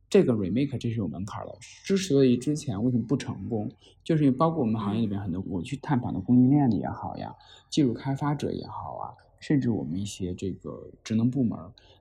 [0.10, 1.58] 这个 remake 这是有门槛的。
[1.84, 3.70] 之所以之前为什么不成功，
[4.02, 7.36] 就是因为包括我们行业里边很多我去探访的供应链的也好呀，
[7.70, 9.14] 技术开发者也好啊。
[9.42, 11.58] 甚至我们一些这个职能部门，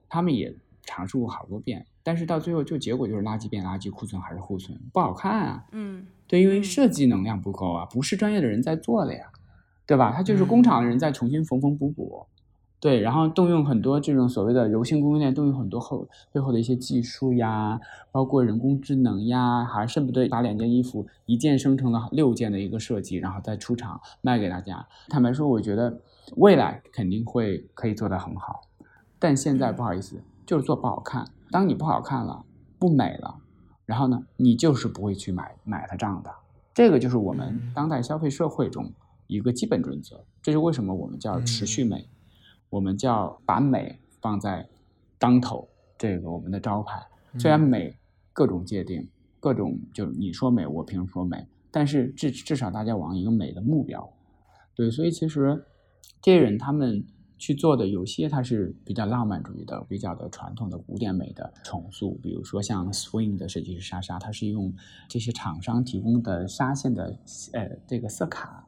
[0.07, 5.67] 他们也尝试过好多遍，但是到最后就结果就是垃圾变垃圾，库存还是库存，不好看啊。
[5.71, 9.25] 嗯，对，因为设计能量不够啊，不是专业的人在做的呀，
[9.85, 10.13] 对吧？
[10.15, 12.25] 他就是工厂的人在重新缝缝补补，
[12.79, 17.81] 对，然后动用很多这种所谓的柔性供应链，动用很多后背后的一些技术呀，
[18.13, 24.87] 包括人工智能呀，还恨不得把两件衣服一件生成了六件的一个设计，然后再出厂卖给大家。
[25.09, 26.01] 坦白说，我觉得。
[26.37, 28.61] 未来肯定会可以做得很好，
[29.19, 31.27] 但现在不好意思，就是做不好看。
[31.49, 32.45] 当你不好看了，
[32.79, 33.40] 不美了，
[33.85, 36.31] 然后呢，你就是不会去买买它账的。
[36.73, 38.91] 这个就是我们当代消费社会中
[39.27, 40.23] 一个基本准则。
[40.41, 42.07] 这是为什么我们叫持续美，
[42.69, 44.67] 我们叫把美放在
[45.17, 45.67] 当头，
[45.97, 47.01] 这个我们的招牌。
[47.37, 47.97] 虽然美
[48.33, 49.07] 各种界定，
[49.39, 51.47] 各种就是你说美，我凭什么说美？
[51.71, 54.11] 但是至至少大家往一个美的目标，
[54.75, 55.65] 对，所以其实。
[56.23, 57.03] 这些人他们
[57.41, 64.71] 去做的有些它是比较浪漫主义的，比较的传统的古典美的重塑，比如说像 Swing 的设计师莎莎，他是用
[65.09, 67.17] 这些厂商提供的纱线的
[67.53, 68.67] 呃这个色卡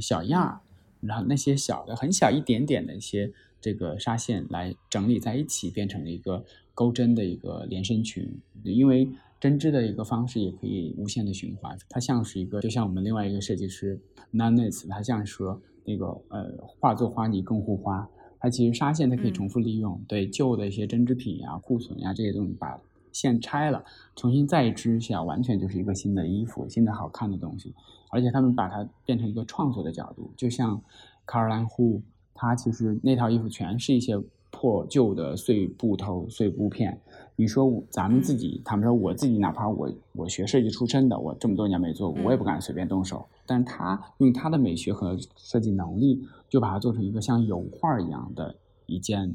[0.00, 0.60] 小样儿，
[1.00, 6.44] 然后那些小的很小一点点的一些这个纱线来整理在一起，变成了一个
[6.74, 9.10] 钩针的一个连身裙，因为
[9.40, 14.00] 针织的一个方式也可以无限的循环，它像是一个就像我们另外一个设计师
[14.32, 15.60] Nanes，他像是说。
[15.84, 18.08] 那个呃，化作花泥更护花。
[18.38, 22.80] 它其实纱线它可以重复利用，对旧的一些针织品呀、库存呀这些东西，把
[23.12, 23.84] 线拆了，
[24.16, 27.74] 重新再织下，完全就是一个新的衣服，新的好看的东西。
[28.10, 30.82] 而且他们把它变成一个创作的角度，就像
[31.26, 32.00] Caroline Hu，
[32.34, 34.20] 她其实那套衣服全是一些。
[34.62, 36.96] 破旧的碎布头、碎布片，
[37.34, 43.26] 你说咱们自己，他们说我自己，哪怕我我学设计出身的，我这么多年没做过，我也不敢随便动手。
[43.44, 48.54] 但是他用他的美学和设计能力，就把它做成一个像油画一样的
[48.86, 49.34] 一件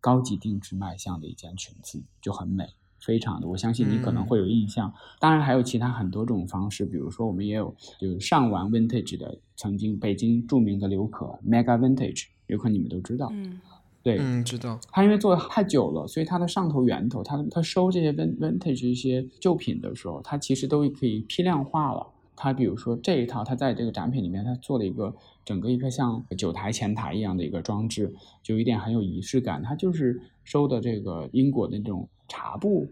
[0.00, 2.64] 高级定制卖相的一件裙子，就很美，
[3.00, 3.48] 非常的。
[3.48, 4.94] 我相信你可能会有印象。
[5.18, 13.28] 当然还有其他很多种方式，比如说我们也有就是上完 Vintage 的，曾经北京著名的刘可 Mega Vintage，刘可你们都知道。
[13.32, 13.60] 嗯。
[14.02, 14.80] 对，嗯，知道。
[14.90, 22.06] 他因为做的太久了，所以他的上头源头，他他收这些 vintage 一些旧品的时候，他其实都可以批量化了。
[22.34, 29.62] 他比如说这一套，他在这个展品里面，他做了一个整个一个像酒台前台一样的一个装置，就有点很有仪式感。
[29.62, 32.88] 他就是收的这个英国的那种茶布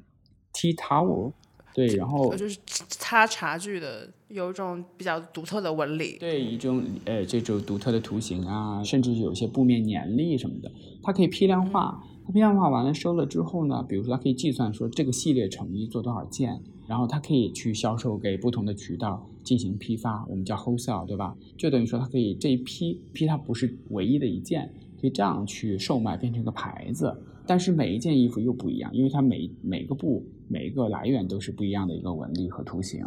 [0.52, 1.32] tea towel。
[1.72, 6.18] 对，然后就是擦茶具的，有一种比较独特的纹理。
[6.18, 10.70] 对，一种呃这种独特的图形啊，甚至有些布面粘力什么的，
[11.02, 12.02] 它可以批量化。
[12.26, 21.34] 它批量化完了收了之后呢，比如说它可以计算说这个系列成衣做多少件，然后它可以去销售给不同的渠道进行批发，我们叫 wholesale，对吧？
[21.56, 27.16] 就等于说它可以这一批批它不是唯一的一件，可以这样去售卖，变成一个牌子。
[27.46, 33.04] 但是每一件衣服又不一样，因为它每每个布每一个来源都是不一样的一个纹理和图形，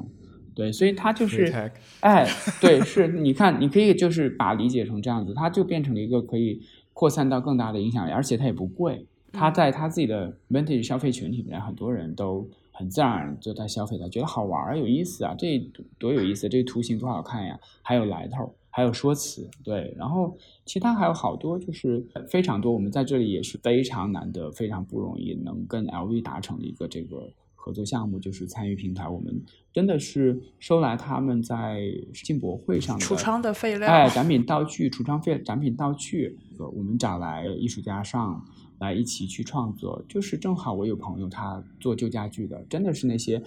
[0.54, 1.72] 对，所以它就是，
[2.02, 2.28] 哎，
[2.60, 6.62] 对，是，你看，你可以就是把理解成这样子，它就变成了一个可以
[6.94, 15.60] 扩散到更大的影响力，而且它也不贵，它在它自己的 vintage 消费群体里面，很多人都很自然就在消费它，觉得好玩有意思啊，这
[15.98, 18.54] 多有意思，这图形多好看呀，还有来头。
[18.76, 20.36] 还有说辞，对，然后
[20.66, 22.74] 其他还有好多，就是非常多。
[22.74, 27.30] 我们在这里也是非常难得、非常不容易能跟 LV 达成的一个这个
[27.64, 29.08] 合作项目，就是参与平台。
[29.08, 29.42] 我们
[29.72, 31.80] 真的是收来他们在
[32.14, 36.38] 进博会上的橱窗的废料，哎，展品道具、橱窗废展品道具，
[36.76, 38.46] 我们找来艺术家上。
[38.84, 43.42] 来一起去创作，就是正好我有朋友他做旧家具的，真的是那些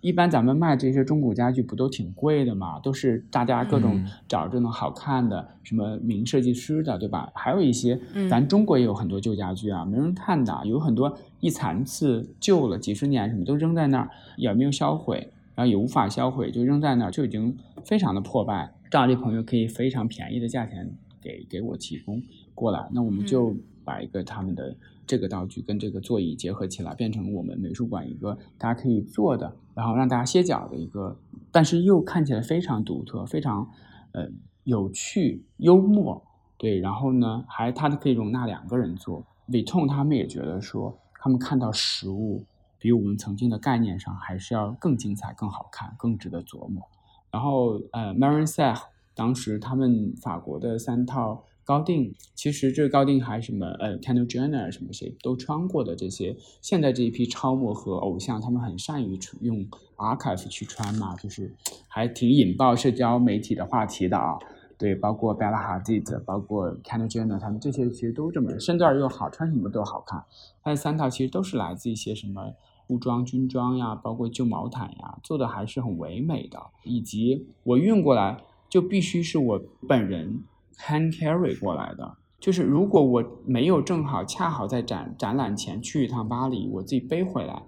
[0.00, 2.80] 一般咱们卖这些中古家具不都挺贵的嘛？
[2.80, 7.30] 都是大家各种找这种好看的，什么名设计师的，对吧？
[7.34, 15.32] 还有一些咱中国也有很多旧家具啊，没人看的，有很多一残次旧了几十年什么都扔在那儿，也没有销毁。
[15.56, 18.72] 然后也无法销毁，就扔在那儿，就已经非常的破败。
[18.88, 22.22] 正好这朋友可以非常便宜的价钱给给我提供
[22.54, 23.54] 过来，那我们就
[23.90, 31.16] 把一个他们的这个道具跟这个座椅结合起来，变成我们美术馆一个大家可以坐的，然后让大家歇脚的一个，
[31.50, 33.68] 但是又看起来非常独特、非常
[34.12, 34.28] 呃
[34.62, 36.22] 有趣、幽默。
[36.56, 39.26] 对，然后呢，还它可以容纳两个人坐。
[39.48, 42.44] 伟痛他们也觉得说，他们看到实物
[42.78, 46.88] 比我们曾经的概念上还是要更精彩、更好看、更值得琢磨。
[47.32, 48.74] 然后呃 m a r i n s e
[49.12, 59.64] 当时他们法国的三套高定，其实这个高定还什么呃 Kendall Jenner 什么谁都穿过的这些，现在这一批超模和偶像，他们很善于用
[59.96, 61.54] archive 去穿嘛，就是
[61.86, 64.36] 还挺引爆社交媒体的话题的啊。
[64.76, 70.24] 对，包括 Bella Hadid，包括 Kendall Jenner，他们这些其实都这么身段又好，穿什么都好看。
[70.64, 72.52] 它的三套其实都是来自一些什么
[72.88, 76.58] 布装、军装呀，包括旧毛毯呀，做的还是很唯美的。
[76.82, 80.42] 以及我运过来就必须是我本人
[80.80, 87.62] hand carry 过来的，就是如果我没有正好恰好在展展览前去一趟巴黎，我自己背回来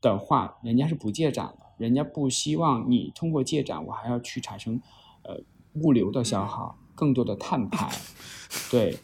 [0.00, 4.80] 的话，人家是不借展的，人家不希望你通过借展，我还要去产生
[5.22, 5.40] 呃。
[5.82, 7.90] 物流的消耗，更多的碳排，
[8.72, 8.96] 对，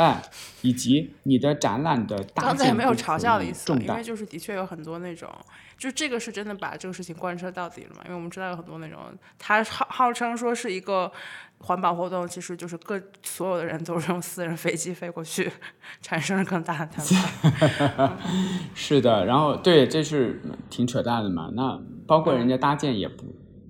[0.00, 0.22] 哎，
[0.62, 5.28] 以及你的展览的搭刚才也没有嘲笑的意思，因为就是的确有很多那种，
[5.76, 8.00] 就这个是真的把这个事情贯彻到底了嘛？
[8.06, 8.98] 因为我们知道有很多那种，
[9.38, 11.12] 他号号称说是一个
[11.58, 15.52] 环保活动，其实就是各所有的人都是用私人飞机飞过去，
[16.00, 18.16] 产生了更大的碳排。
[18.74, 20.40] 是的，然后对，这是
[20.70, 21.50] 挺扯淡的嘛？
[21.54, 23.24] 那包括人家搭建也不，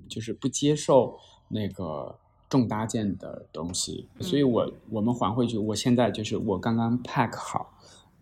[0.08, 1.18] 就是不接受。
[1.52, 2.19] 那个
[2.50, 5.56] 重搭建的东西，所以我我们还回去。
[5.56, 7.78] 我现在就是我刚刚 pack 好，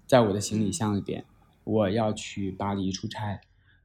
[0.07, 1.25] 在我的行李箱里边，
[1.65, 3.41] 我要去巴黎出差，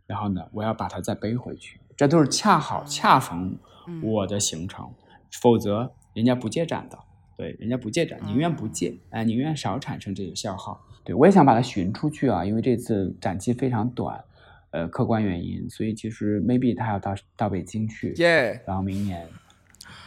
[0.06, 1.80] 然后呢，我要把它再背回去。
[1.96, 3.58] 这都是恰好恰逢
[4.02, 4.92] 我的行程，
[5.42, 7.00] 否则人家不借展的。
[7.38, 10.86] 对，人家不借展，宁愿不借，哎，宁愿少产生这个消耗。
[11.06, 14.24] 对我也想把它寻出去啊，因为这次展期非常短。
[14.72, 18.12] 呃，客观原因，所以其实 maybe 他要到到北京去，
[18.66, 19.30] 然后明年，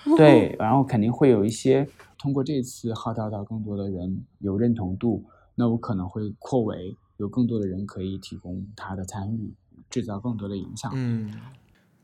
[0.16, 1.88] 对， 然后肯定会有一些
[2.18, 9.52] 通过这次号召到更多的人有认同度，那我可能会扩围，有更多的人可以提供他的参与，
[9.90, 10.92] 制造更多的影响。
[10.94, 11.32] 嗯，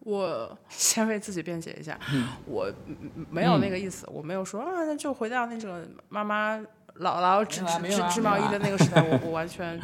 [0.00, 1.98] 我先为自己辩解一下，
[2.46, 2.72] 我
[3.30, 9.80] 没有那个意思，我没有说啊，那就回到那种妈妈姥姥织织织毛衣的那个时代，我我完全。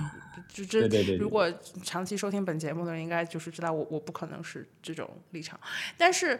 [0.48, 1.52] 就这，如果
[1.84, 5.58] 长期收听本节目的人，应该就是知道我我不可能是这种立场。
[5.96, 6.38] 但是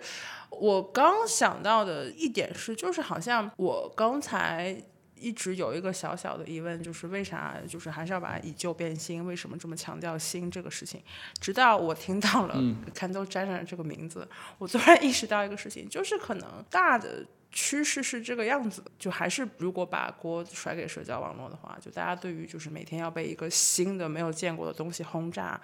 [0.51, 4.77] 我刚想到的一点是，就是好像我刚才
[5.15, 9.25] 一直有一个小小的疑问，就是为啥就是还是要把以旧变新？
[9.25, 11.01] 为什么这么强调新这个事情？
[11.41, 12.57] 直到我听到了
[12.95, 14.27] Kendall Jenner 这个名字，
[14.59, 17.25] 我突然意识到一个事情，就是可能大的。
[17.51, 25.61] 趋势是这个样子，就还是如果把锅甩给社交网络的话，就大家对于就是每天要被一个新的没有见过的东西轰炸，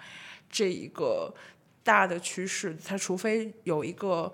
[0.49, 1.33] 这一个
[1.83, 4.33] 大的趋势，它除非有一个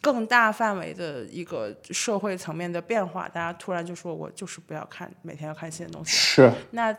[0.00, 6.10] 更大范围的一个社会层面的变化，大家突然就说我就是不要看每天要看新的东西。
[6.10, 6.52] 是。
[6.72, 6.94] 那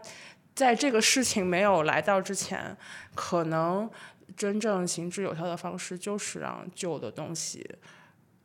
[0.56, 2.76] 在这个事情没有来到之前，
[3.14, 3.90] 可能
[4.36, 7.66] 真正行之有效的方式就是让旧的东西。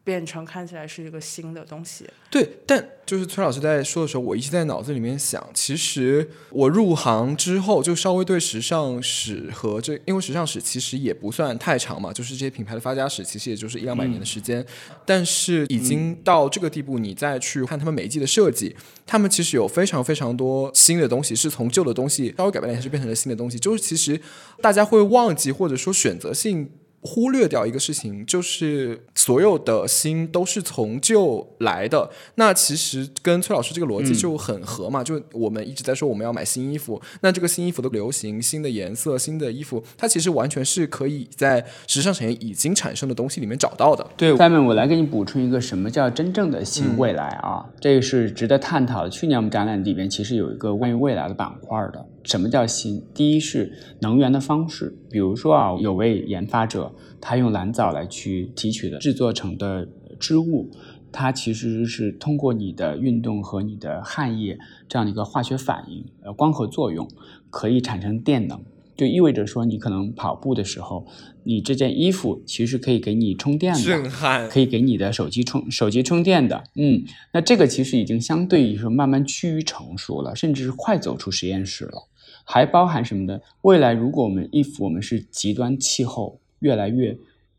[0.05, 2.07] 变成看起来是一个新的东西。
[2.31, 14.65] 对，但就是崔老师在说的时候，我一直在脑子里面想，其实我入行之后就稍微对时尚史和这，因为时尚史其实也不算太长嘛，就是这些品牌的发家史，其实也就是一两百年的时间。
[15.07, 18.77] 但是已经到这个地步，你再去看他们每一季的设计，
[19.07, 23.59] 他们其实有非常非常多新的东西，是从旧的东西稍微改变了一下，就变成了新的东西。
[23.59, 24.21] 就是其实
[24.61, 26.71] 大家会忘记，或者说选择性。
[27.07, 32.11] 忽略掉一个事情，就是所有的新都是从旧来的。
[32.37, 35.05] 那其实跟崔老师这个逻辑就很合嘛。
[35.05, 44.07] 就我们一直在说我们要买新衣服，那这个新衣服的流行、新的颜色、新的衣服，它其实完全是可以在时尚产业已经产生的东西里面找到的。
[44.17, 47.67] 对，Simon，我来给你补充一个什么叫真正的新未来啊？
[47.79, 49.11] 这个是值得探讨的。
[49.11, 52.07] 去年我们展览里边其实有一个关于未来的板块的。
[52.25, 53.05] 什么叫新？
[53.15, 59.87] 第一是能源的方式，比如说啊，有位研发者，他用蓝藻来去提取的制作成的
[60.19, 60.71] 织物，
[61.13, 64.59] 它其实是通过你的运动和你的汗液
[64.89, 67.07] 这样的一个化学反应，呃，光合作用，
[67.51, 68.61] 可以产生电能。
[68.97, 71.05] 就意味着说，你可能跑步的时候，
[71.43, 76.63] 你这件衣服其实可以给你充电的，可以给你的手机充手机充电的。
[76.77, 77.03] 嗯，
[77.33, 82.09] 那这个其实已经相对于说慢慢趋于成熟了，甚至是快走出实验室了。
[82.45, 83.41] 还包含什么呢？
[83.63, 86.39] 未来如果我们衣服我们是极端气候。
[86.61, 87.19] 越来越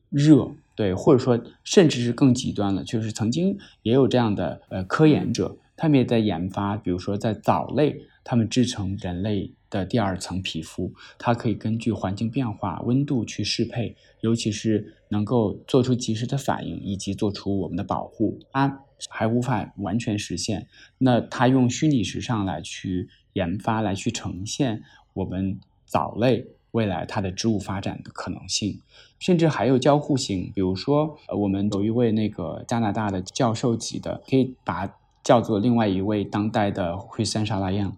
[0.10, 18.40] 热，对，或者说甚至是更极端了，就是曾经也有这样的呃科研者，他们也在研发，比如说在藻类，他们制成人类的第二层皮肤，它可以根据环境变化、温度去适配，尤其是能够做出及时的反应，以及做出我们的保护。
[18.54, 18.80] 啊
[19.10, 20.68] 还无法完全实现，
[20.98, 24.84] 那它用虚拟时尚来去研发，来去呈现
[25.14, 28.82] 我们藻类未来它的植物发展的可能性，
[29.20, 37.96] 甚至还有交互性，比如说，呃，我们有一位那个加拿大的教授级的，可以把叫做另外一位当代的惠森沙拉样。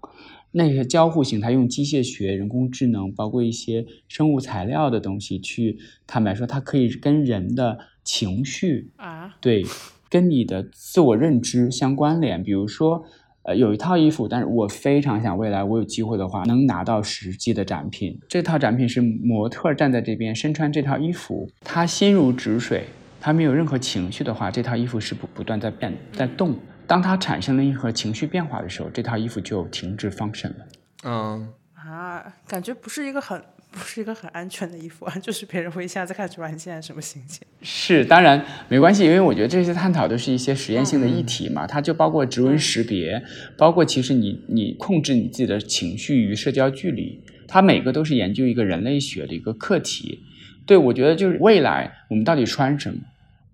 [0.52, 5.78] 那个交互性，它用机械学、人工智能，包括一些生物材料的东西去，
[6.08, 9.66] 坦白说，它可以跟人的情绪啊，对，
[10.10, 12.42] 跟你的自我认知相关联。
[12.42, 13.04] 比如说，
[13.48, 18.20] 呃，有一套衣服，但是我非常想未来我有机会的话，能拿到实际的展品。
[18.28, 22.84] 这套展品是模特站在这边身穿这套衣服，他心如止水，
[23.22, 26.60] 他没有任何情绪的话，这套衣服是不不断在变在动。
[26.86, 30.68] 当他产生了任何情绪变化的时候，这套衣服就停止 function 了。
[31.06, 33.42] 嗯，啊，感觉不是一个很
[33.78, 37.46] 不是一个很安全的衣服啊， 就是别人会一下子看出来你现在什么心情。
[37.62, 43.22] 是，当然没关系，因为我觉得这些探讨都是一些实验性的议题嘛，它就包括指纹识别，
[43.58, 50.20] 包括其实你你控制你自己的情绪与社交距离，它每个都是研究一个人类学的一个课题。
[50.66, 53.00] 对，我觉得就是未来我们到底穿什么，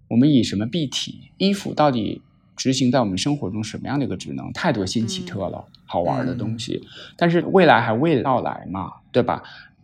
[0.10, 2.22] 我们以什么蔽体，衣服到底。
[2.56, 4.54] 执行在我们生活中什么样的一个职能？
[4.54, 6.80] 太多新奇特了，好玩的东西。
[7.18, 9.42] 但是未来还未到来嘛，对吧？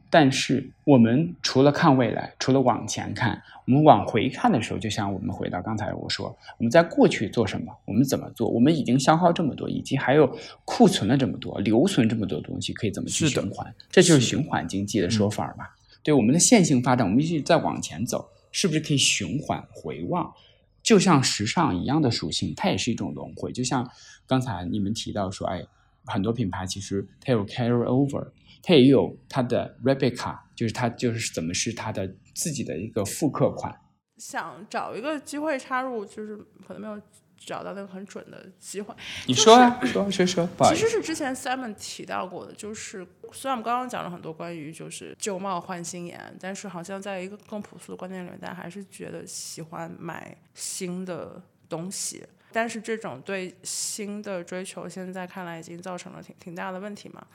[0.10, 7.72] 但是我们除了看未来，除了往前看，我们往回看的时候，就像我们回到刚才我说，我们在过去做什么？
[7.86, 8.50] 我们怎么做？
[8.50, 10.36] 我们已经消耗这么多，以及还有
[10.66, 13.74] 库存了这么多，留存这么多东西，可以怎么去循环？
[13.92, 15.76] 这就是循环经济的说法吧？
[16.02, 20.34] 对我们的线性发展，我们一直在往前走，是不是可以循环回望？
[20.82, 23.52] 就像时尚一样的属性，它也是一种轮回。
[23.52, 23.88] 就像
[24.26, 25.62] 刚才你们提到说，哎，
[26.06, 28.30] 很多品牌其实它有 carry over，
[28.62, 33.74] 它也有它的 replica，就是它就是怎么是它的自己的一个复刻款。
[34.18, 36.38] 想找一个机会插入，就是
[36.68, 37.02] 可能没有。
[37.42, 38.94] 找到那个很准的机会，
[39.26, 52.22] 你说啊，说说说，其实是之前 Simon 提到过的，就是虽然我们刚刚讲了很多关于就是旧貌换新颜，但是好像在一个更朴素的观念里面，大家还是觉得喜欢买新的东西。
[52.52, 57.26] 但是这种对新的追求，现在看来已经造成了挺挺大的问题嘛。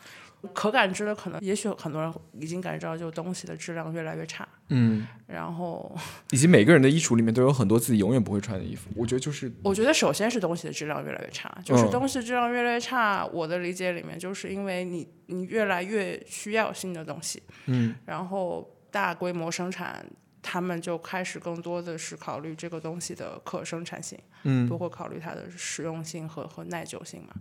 [0.52, 4.46] 可感知的可能，也许很多人已经感知到，就东西的质量越来越差。
[4.68, 5.96] 嗯， 然后
[6.32, 8.90] 以及每个人的衣橱里面都有很多自己永远不会穿的衣服。
[8.94, 13.24] 我觉得就是，我觉得首先是东西的质量越来越差，就是东西质量越来越差。
[13.26, 20.04] 我的理解里面，就是因为你你越来越需要新的东西，嗯，然后大规模生产。
[20.46, 27.34] 他们就开始更多的是考虑这个东西的可生产性，嗯，包括考虑它的实用性和和耐久性嘛。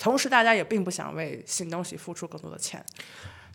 [0.00, 2.82] 同时，大家也并不想为新东西付出更多的钱。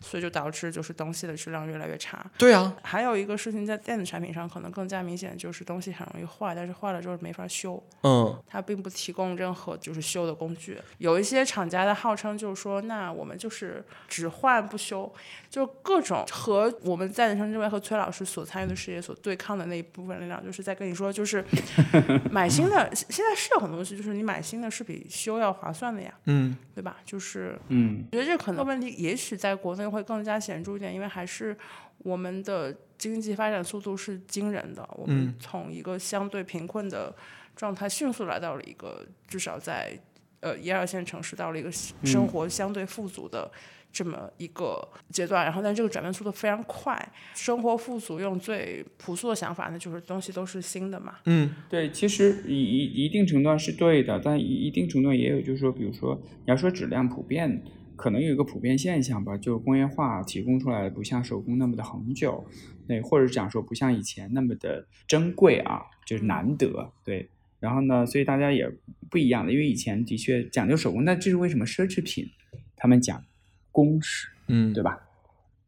[0.02, 2.22] 所以就导致就是东西的质量越来越差。
[2.36, 7.80] 对啊，还有一个事情在电子产品上可能更加明显，就是东西很容易坏，但是坏了之后没法修。
[8.02, 10.78] 嗯，它并不提供任何就是修的工具。
[10.98, 15.10] 有一些厂家的号称就是说，那我们就是只换不修，
[15.48, 21.44] 就各种和我们在人生之外和崔老师所参与的事业所对抗的那一部分力量，就是在跟你说，就是
[22.30, 26.12] 买新的现在是有很多东西，就是你买新的是比修要划算的呀。
[26.24, 26.96] 嗯，对吧？
[27.04, 29.91] 就是嗯，我觉得这可能问题也许在国内。
[29.92, 31.56] 会更加显著一点，因为还是
[31.98, 34.88] 我们的经济发展速度是惊人的。
[34.94, 37.14] 我们从一个相对贫困的
[37.54, 39.96] 状态，迅速来到了一个至少在
[40.40, 43.50] 呃一二线城市到了一个生活相对富足的
[43.92, 45.44] 这么一个阶段。
[45.44, 46.96] 然后，但这个转变速度非常快。
[47.34, 51.18] 生活富足，用最朴素的想法，那就是东西都是新的嘛。
[51.26, 57.62] 嗯，对，其实一一一定程度上是对的，但一一定程度也有，就是说，比如说你要说质量普遍。
[58.02, 62.44] 可能有一个普遍现象吧，就是工业化提供出来的不像手工那么的恒久，
[62.88, 67.30] 对，或者讲说不像以前那么的珍贵啊，就是难得，对。
[67.60, 68.68] 然后呢，所以大家也
[69.08, 72.28] 不一样的，因为以前的确讲究手工，那这是为什么奢侈品
[72.74, 73.22] 他们讲
[73.70, 74.98] 工时，嗯，对吧？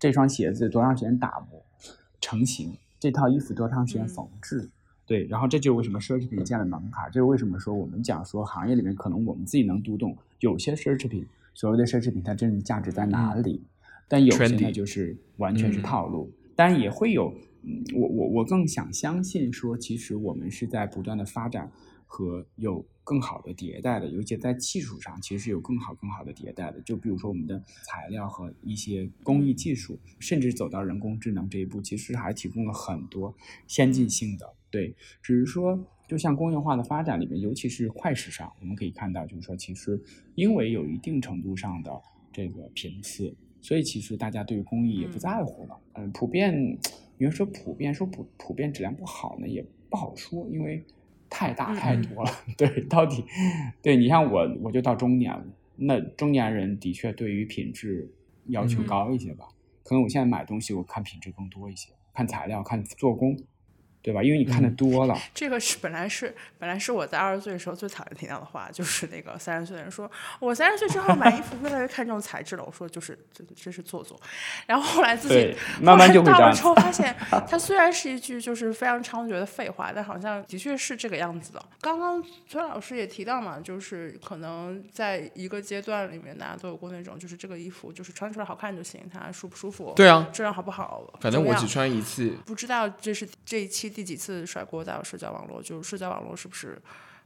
[0.01, 1.65] 这双鞋子多长时间打磨
[2.21, 2.77] 成型？
[2.99, 4.69] 这套衣服多长时间缝制？
[5.07, 11.25] 对，然后这就是为什么奢侈品建了门槛，这是为什么说我们讲说行业里面可能我们自己能读懂有些奢侈品。
[11.55, 13.65] 所谓的奢侈品，它真正价值在哪里？
[14.07, 16.31] 但有些呢，就是完全是套路。
[16.55, 17.35] 当然也会有，
[17.95, 21.73] 我我我更想相信说，其实我们是在不断的发展
[22.07, 26.81] 和有更好的迭代的，尤其在技术上，其实有更好更好的迭代的。
[26.83, 33.35] 就比如说我们的材料和一些工艺技术，甚至走到人工智能这一步，其实还提供了很多
[33.67, 34.55] 先进性的。
[34.71, 40.01] 对，只是说，就像工业化的发展里面，尤其是快时尚，我们可以看到，就是说，其实
[40.35, 41.91] 因为有一定程度上的
[42.33, 45.79] 这个频次，所以其实大家对于工艺也不在乎了。
[45.95, 46.79] 嗯，普遍，
[47.17, 50.85] 你要说普遍说普普遍质量不好呢，也不好说，因为
[51.31, 52.31] 太大太多了。
[52.59, 53.25] 对，到底，
[53.81, 55.47] 对你像我，我就到中年了，
[55.77, 58.13] 那中年人的确对于品质
[58.49, 59.47] 要求高一些吧。
[59.83, 63.37] 可能我现在买东西，我看品质更多一些，看材料，看做工。
[64.05, 64.23] 对吧？
[64.23, 72.63] 因为你看的多了，这个是本来是本来是我在二十岁的时候最讨厌听到的话，就是那个三十岁的人说，我三十岁之后买衣服越来越看重材质了。
[72.63, 74.21] 我说就是这这是做作。
[74.67, 77.17] 然后后来自己慢慢就到了之后，发现
[77.49, 81.65] 它虽然是一句就是非常猖獗的废话，但好像的确是这个样子的。
[81.81, 89.95] 刚刚崔老师也提到嘛，就是可能在一个阶段里面，大家都有过那种，就是这个衣服就是穿出来好看就行，它舒不舒服？
[89.97, 91.03] 对啊，质量好不好？
[91.23, 92.31] 反正我只穿一次。
[92.45, 93.94] 不知道这是这一期。
[93.95, 95.63] 第几次甩锅在社交网络？
[95.63, 96.77] 就是社交网络是不是？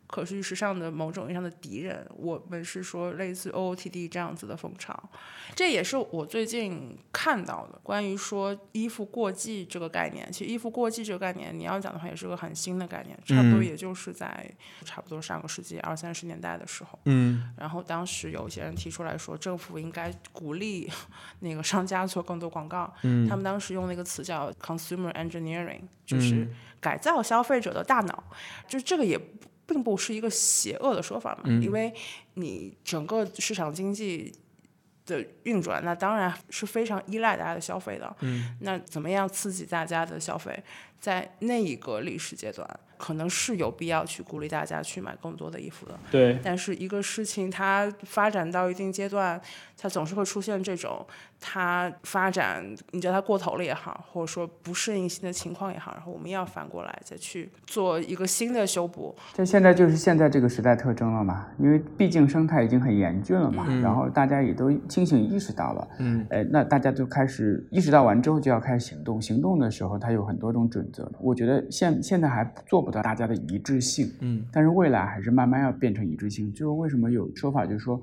[0.09, 4.99] 可持续时尚的某种意义上的敌人，我们是说类似 OOTD 这样子的风潮，
[5.55, 10.27] 这也是我最近看到的关于说衣服过季这个概念。
[10.33, 14.51] 其实衣服过季这个概念，你要讲的话也是个很新的概念，差不多也就是在
[14.83, 16.99] 差不多上个世纪二三十年代的时候。
[17.05, 17.53] 嗯。
[17.59, 20.91] 然后当时有一些人提出来说，政府应该鼓励
[21.41, 22.91] 那个商家做更多广告。
[23.03, 23.29] 嗯。
[23.29, 26.49] 他们当时用那个词叫 consumer engineering，就是
[26.81, 28.25] 改造消费者的大脑。
[28.67, 29.21] 就这个也。
[29.69, 31.95] 并不是一个邪恶的说法嘛，因为
[32.35, 34.33] 你整个市场经济
[35.05, 38.17] 的运转，那当然是非常依赖大家的消费的。
[38.21, 40.61] 嗯，那怎么样刺激大家的消费，
[40.99, 45.99] 在那一个历史阶段，可能是有必要去鼓励大家去买更多的衣服的。
[46.11, 49.41] 对，但是一个事情它发展到一定阶段，
[49.77, 51.07] 它总是会出现这种。
[51.41, 59.15] 它发展，你叫它过头了也好，或者说不适应新的情况也好，然后我们要反过来再去做一个新的修补。
[59.35, 61.47] 这现在就是现在这个时代特征了嘛？
[61.61, 65.89] 因为毕竟生态已经很严峻了嘛，然后大家也都清醒意识到了。
[66.01, 69.23] 嗯，哎，那大家就开始意识到完之后就要开始行动。
[69.23, 71.09] 行动的时候，它有很多种准则。
[71.21, 74.11] 我觉得现现在还做不到大家的一致性。
[74.21, 76.51] 嗯，但是未来还是慢慢要变成一致性。
[76.53, 78.01] 就是为什么有说法，就是说。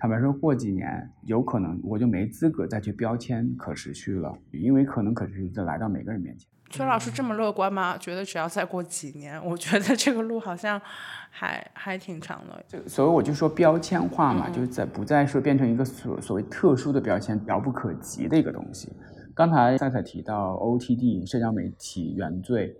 [0.00, 6.46] 坦白说，过几年有可能我就没资格再去标签可持续了，因为可能可持续就来到每个人面前。
[6.70, 7.98] 崔老师这么乐观吗？
[7.98, 10.80] 觉得只要再过几年，我觉得这个路好像
[11.30, 12.64] 还还挺长的。
[12.68, 18.92] 就所以我就说标签化嘛，就是在不再说变成一个所所谓特殊的标签，遥不可及的一个东西。
[19.34, 22.72] 刚才赛赛提到 OTD 社交媒体原罪，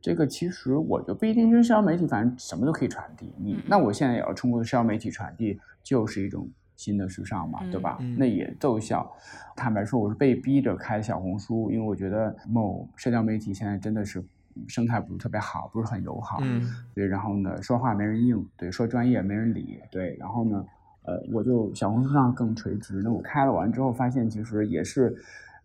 [0.00, 3.32] 这个其实我觉得不一定是社交媒体，反正什么都可以传递。
[3.38, 6.48] 你那我现在也要通过社交媒体传递，就是一种。
[6.78, 7.96] 新的时尚嘛，对吧？
[8.18, 9.10] 那也奏效。
[9.56, 14.22] 坦白说，我是被逼着开小红书，因为我觉得某社交媒体现在真的是
[14.68, 16.38] 生态不是特别好，不是很友好。
[16.42, 16.62] 嗯，
[16.94, 17.06] 对。
[17.06, 20.18] 然后呢，说话没人应，对，说专业没人理，对。
[20.20, 20.62] 然后呢，
[21.04, 23.00] 呃，我就小红书上更垂直。
[23.02, 25.16] 那我开了完之后，发现其实也是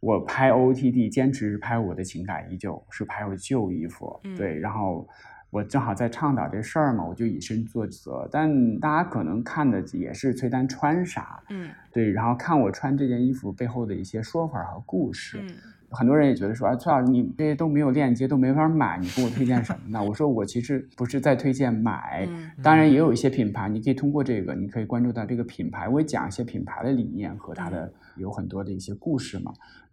[0.01, 4.59] 我拍 OOTD，坚持拍我的情感依旧，是拍我旧衣服，对。
[4.59, 5.07] 然后。
[5.53, 8.25] 我正好在倡导这事儿嘛，我就以身作则。
[8.31, 15.39] 但大家可能看的也是崔丹穿啥，嗯，对，然后看我穿这件衣服背后的一些说法和故事。
[15.41, 15.49] 嗯，
[15.89, 19.99] 很多人也觉得说，哎，崔老师，你这些都没有链接，都没法买，你给我推荐什么呢？
[20.07, 22.25] 我说我其实不是在推荐买，
[22.63, 29.51] 当然也有一些品牌，你可以通过这个，你可以关注到这个品牌，我也讲一些品牌的理念和它的有很多的一些故事嘛。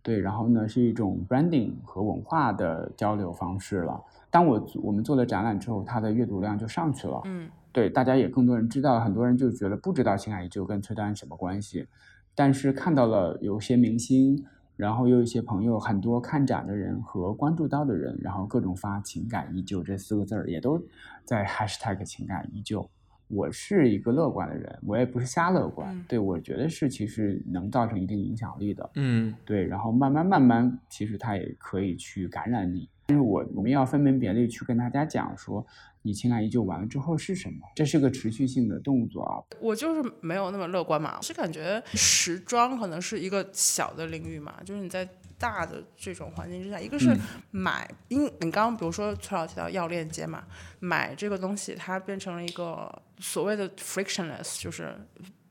[0.09, 4.02] 对，然后呢，是一种 branding 和文化的交流方式了。
[4.30, 7.20] 当我我们做了展览之后，它的阅读量就上去了。
[7.26, 11.86] 嗯，对，大家也更多人知道，很多人就觉得不知道情感依旧跟崔丹什么关系，
[12.34, 14.42] 但是看到了有些明星，
[14.76, 20.82] 然后又有一些朋友，很多看展的人和关注到的人，然后各种发情感依旧这四个字儿，也都
[21.22, 22.88] 在 hashtag 情感依旧。
[23.29, 26.05] 我是一个乐观的人，我也不是瞎乐观。
[26.09, 28.91] 对我觉得是其实能造成一定影响力的。
[28.95, 32.89] 嗯，对，然后慢慢慢慢，其实它也可以去感染你。
[33.07, 35.66] 但是我我们要分门别类去跟大家讲说，
[36.03, 37.59] 你情感依旧完了之后是什么？
[37.74, 39.41] 这是个持续性的动作啊。
[39.61, 45.09] 我就是没有那么乐观嘛，是感觉时装可能是一个小的领域嘛，就是你在
[45.39, 47.16] 大的这种环境之下，一个是
[47.51, 50.45] 买，因你刚刚比如说崔老提到要链接嘛，
[50.80, 54.95] 买这个东西它变成了一个所谓的 frictionless，就是。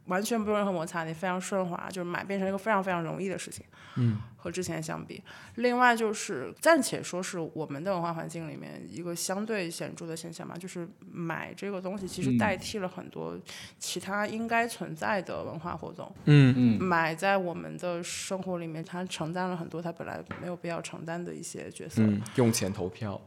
[0.07, 3.65] 完全不用任何摩擦，你非常顺滑，就是买变成一个非常非常容易的事情。
[3.95, 5.21] 嗯，和之前相比，
[5.55, 13.35] 另外就是暂且说是我们的文化环境里面一个相对显著的现象嘛，就是买这个东西其实代替了很多
[13.79, 16.11] 其他应该存在的文化活动。
[16.25, 22.03] 嗯嗯买在我们的生活里面，它承担了很多它本来没有必要承担的一些角色。
[22.03, 23.19] 嗯，用钱投票。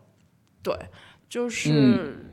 [0.63, 0.77] 对，
[1.29, 2.33] 就是、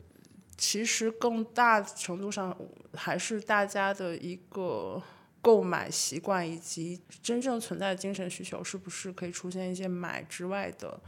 [0.58, 2.54] 其实更大程度上
[2.92, 5.00] 还是大家的一个
[5.40, 10.98] 购买习惯以及真正存在的精神需求，是不是可以出现一些买之外的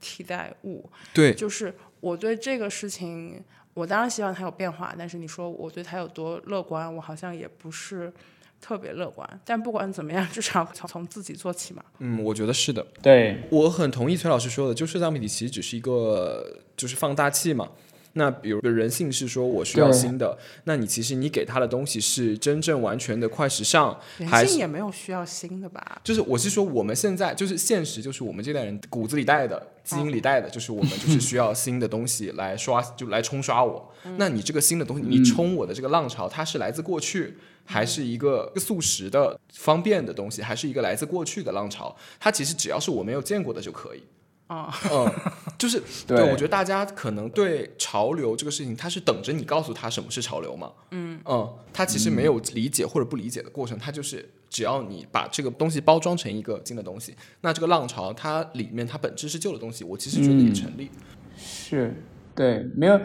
[0.00, 0.88] 替代物？
[1.12, 3.42] 对，就是我对这个事情，
[3.74, 8.12] 我当然希望它有变化，但是你说我对它有多乐观，我好像也不是
[8.60, 9.40] 特别乐观。
[9.44, 11.84] 但不管怎么样，至少从从自己做起嘛。
[11.98, 12.86] 嗯，我觉得是的。
[13.02, 17.68] 对，我很同意崔老师说的，就社交媒体其实只是一个就是放大器嘛。
[18.14, 23.96] 那比如人性是说我需要新的，那你其实你给他的东西是真正完全的快时尚，
[24.26, 26.00] 还是人性也没有需要新的吧？
[26.02, 33.92] 就是我是说我们现在就是现实，就是我们这代人骨子里带的、基因里带的，就是我们就是需要新的东西来刷， 就来冲刷我。
[34.16, 41.94] 那你这个新的东西，你冲我的这个浪潮，它是来自过去，还是一个速食的方便的东西，还是一个来自过去的浪潮？
[42.18, 44.02] 它其实只要是我没有见过的就可以。
[44.50, 45.08] 啊、嗯，
[45.56, 50.72] 就是对我觉得大家可能对潮流这个事情，他是等着你告诉他什么是潮流嘛。
[50.90, 60.90] 嗯嗯，他其实没有理解或者不理解的过程，他就是只要你把这个东西包装成一个新的东西，那这个浪潮它里面它本质是旧的东西，我其实觉得也成立。
[61.36, 61.94] 是，
[62.34, 63.00] 对，没有，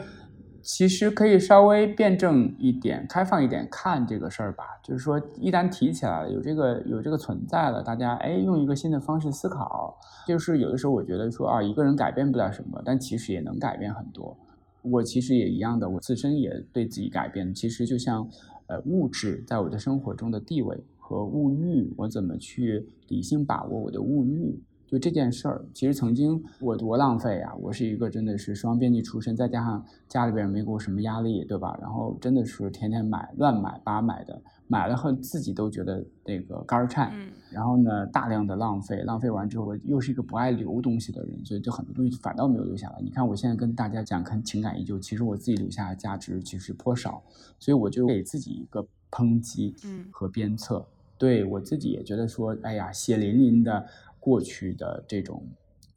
[0.66, 4.64] 其实可以稍微辩证一点、开放一点看这个事儿吧。
[4.84, 9.96] 就是说，一旦提起来了，有这个有这个存在了，大家哎用一个新的方式思考，
[10.28, 14.36] 就是有的时候我觉得说啊，一个人改变不了什么，但其实也能改变很多。
[14.82, 17.54] 我其实也一样的，我自身也对自己改变。
[17.54, 18.28] 其实就像，
[18.66, 27.54] 呃，物质在我的生活中的地位和物欲，我怎么去理性把握我的物欲，就这件事儿，其实曾经我多浪费啊！
[27.56, 31.76] 我是一个真的是双编辑出身，再加上家里边没给我什么压力，对吧？
[31.82, 37.12] 然后真的是天天买乱买八买的，买了后自己都觉得那个肝儿颤。
[37.50, 43.02] 然后呢，大量的浪费，浪费完之后，我又是一个不爱留东西的人，所以就很多东西反倒没有留下来。
[43.02, 47.24] 你看我现在跟大家讲看情感依旧，其实我自己留下的价值其实颇少，
[47.60, 50.86] 所以我就给自己一个抨击嗯和鞭策。
[51.18, 53.86] 对我自己也觉得说，哎呀，血淋淋的
[54.26, 55.48] 过去的这种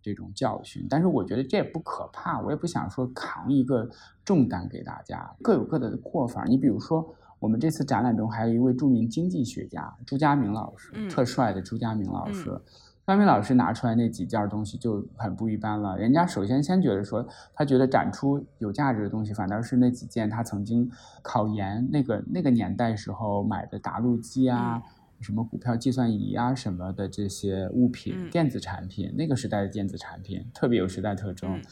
[0.02, 3.88] 这种教训，但是我觉得这也不可怕，我也不想说扛一个
[4.22, 6.44] 重担给大家，各有各的过法。
[6.44, 12.60] 你比如说，我们这次展览中还有一位著名经济学家朱家明老师，嗯特帅的朱家明老师。
[13.06, 15.96] 张明老师拿出来那几件东西就很不一般了。
[15.96, 20.90] 人家首先先觉得说，他觉得展出有价值的东西，反倒是那几件他曾经
[21.22, 24.82] 考研那个那个年代时候买的打录机啊，
[25.20, 31.56] 什么股票计算仪啊什么的这些物品、嗯电子产品，那个时代的电子产品特别有时代特征。
[31.56, 31.62] 嗯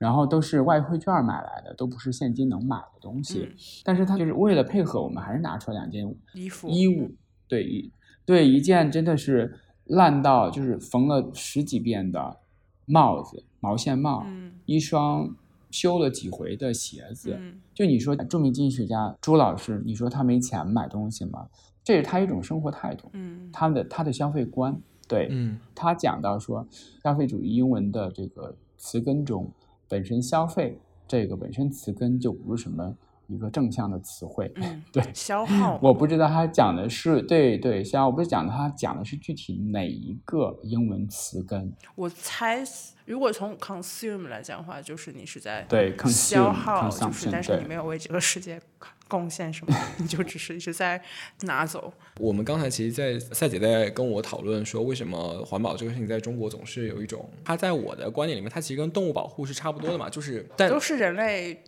[0.00, 3.40] 然后都是外汇券买来的，都不是现金能买的东西。
[3.42, 7.14] 嗯但是他就是为了配合我们，还是拿出了两件衣服衣物，
[7.46, 7.92] 对一
[8.24, 12.38] 对一件真的是烂到就是缝了十几遍的
[12.86, 15.36] 帽子，毛线帽，嗯一双
[15.70, 17.36] 修了几回的鞋子。
[17.38, 21.46] 嗯就你说著名经济学家朱老师，你说他没钱买东西吗？
[21.90, 24.80] 这是他一种生活态度，嗯他的他的消费观。
[25.08, 26.64] 对，嗯他讲到说，
[27.02, 29.50] 消费主义英文的这个词根中，
[29.88, 30.78] 本身消费
[31.08, 32.96] 这个本身词根就不是什么
[33.30, 34.50] 一个正向的词汇。
[34.56, 41.72] 嗯，对，消耗我不知道他讲的是对对，像我不是讲的他讲的是具体哪一个英文词根。
[41.94, 42.62] 我猜，
[43.04, 48.60] 如果从 consume 来讲的话，就是你是在对消耗，就是 consumption，但是你没有为这个世界
[49.08, 51.00] 贡献什么，你就只是一直在
[51.42, 51.92] 拿走。
[52.20, 61.62] 我们刚才其实，在赛姐在跟我讨论说，为什么环保这个事情在中国总是有一种，它在我的观念里面，它其实跟动物保护是差不多的嘛，就是但都是人类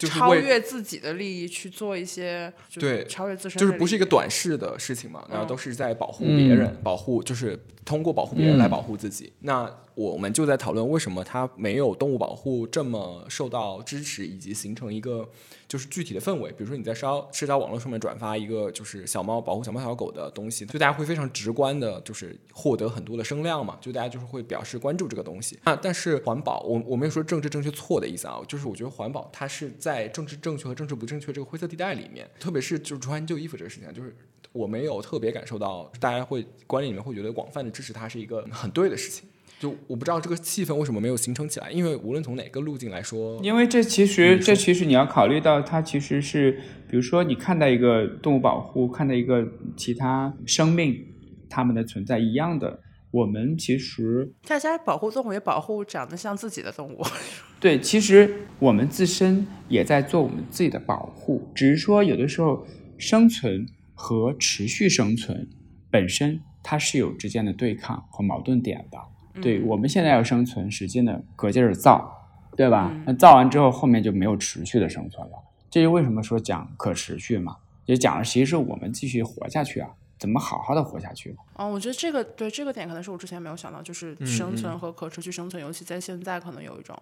[0.00, 5.46] 就是超越自己的利益去做一些，就是对超越自身利益，就是不是一个短视的事情嘛，然后嗯。
[5.46, 9.32] 都是在保护别人，保护就是通过保护别人来保护自己。
[9.40, 15.28] 那我们就在讨论为什么它没有动物保护这么受到支持，以及形成一个
[15.68, 16.50] 就是具体的氛围。
[16.52, 25.76] 比如说你在社交社交网络上面转发一个就是小猫保护小猫小狗的东西，就大家会非常直观的，就是获得很多的声量嘛，就大家就是会表示关注这个东西啊。
[25.76, 34.16] 但是环保，我我没有说政治正确错的意思啊，就是我觉得环保它是在政治正确和政治不正确这个灰色地带里面，特别是就是穿旧衣服这个事情啊，就是
[34.52, 39.28] 我没有特别感受到大家会观念里面会觉得广泛的支持它是一个很对的事情。
[39.58, 46.52] 就我不知道这个气氛为什么没有形成起来，因为无论从哪个路径来说，因为这其实这其实你要考虑到，它其实是，
[46.88, 49.46] 比如说你看待一个动物保护，看待一个
[49.76, 51.04] 其他生命，
[51.50, 52.80] 它们的存在一样的。
[53.10, 57.02] 我们其实大家保护动物也保护长得像自己的动物。
[57.60, 62.64] 对，其实我们自身也在做我们自己的保护，只是说有的时候
[62.96, 63.66] 生存
[64.02, 65.46] 和持续生存
[65.90, 68.98] 本身它是有之间的对抗和矛盾点的。
[69.42, 72.10] 对我们现在要生存，使劲的可劲儿造，
[72.56, 72.90] 对吧？
[73.06, 75.32] 那造完之后，后面就没有持续的生存了。
[75.68, 77.58] 这就为什么说讲可持续嘛？
[77.84, 79.90] 也讲了其实是我们继续活下去啊。
[80.20, 81.34] 怎么好好的活下去？
[81.54, 86.94] 哦，我觉得这个对这个点可能是我之前没有想到，就是生存和可持续生存，尤其在现在可能有一种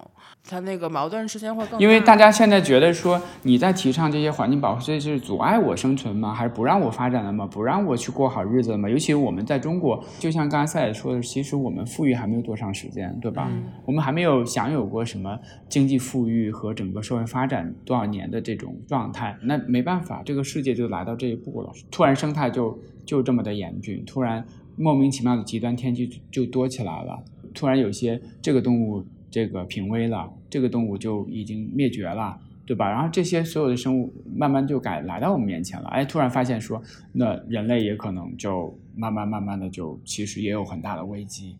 [0.47, 1.77] 它那个矛盾之间会更。
[1.79, 6.33] 因为大家现在觉得说你在提倡这些环境保护，这是阻碍我生存吗？
[6.33, 7.45] 还是不让我发展了吗？
[7.45, 8.89] 不让我去过好日子了吗？
[8.89, 13.51] 尤其我们在中国，就像刚才赛也说的，其实我们富裕还没有多长时间，对吧？
[13.85, 15.37] 我们还没有享有过什么
[15.67, 19.37] 经济富裕和整个社会发展多少年的这种状态。
[19.43, 22.79] 那没办法，这个世界就来到这一步了，突然生态就。
[23.09, 24.45] 就这么的严峻，突然
[24.75, 27.23] 莫名其妙的极端天气就多起来了。
[27.55, 32.87] 突然有些这个动物这个濒危了，这个动物就已经灭绝了，对吧？
[32.87, 35.87] 然后这些所有的生物慢慢就改来到我们面前了。
[35.89, 36.79] 哎，突然发现说，
[37.11, 41.57] 那人类也可能就慢慢慢慢的就其实也有很大的危机。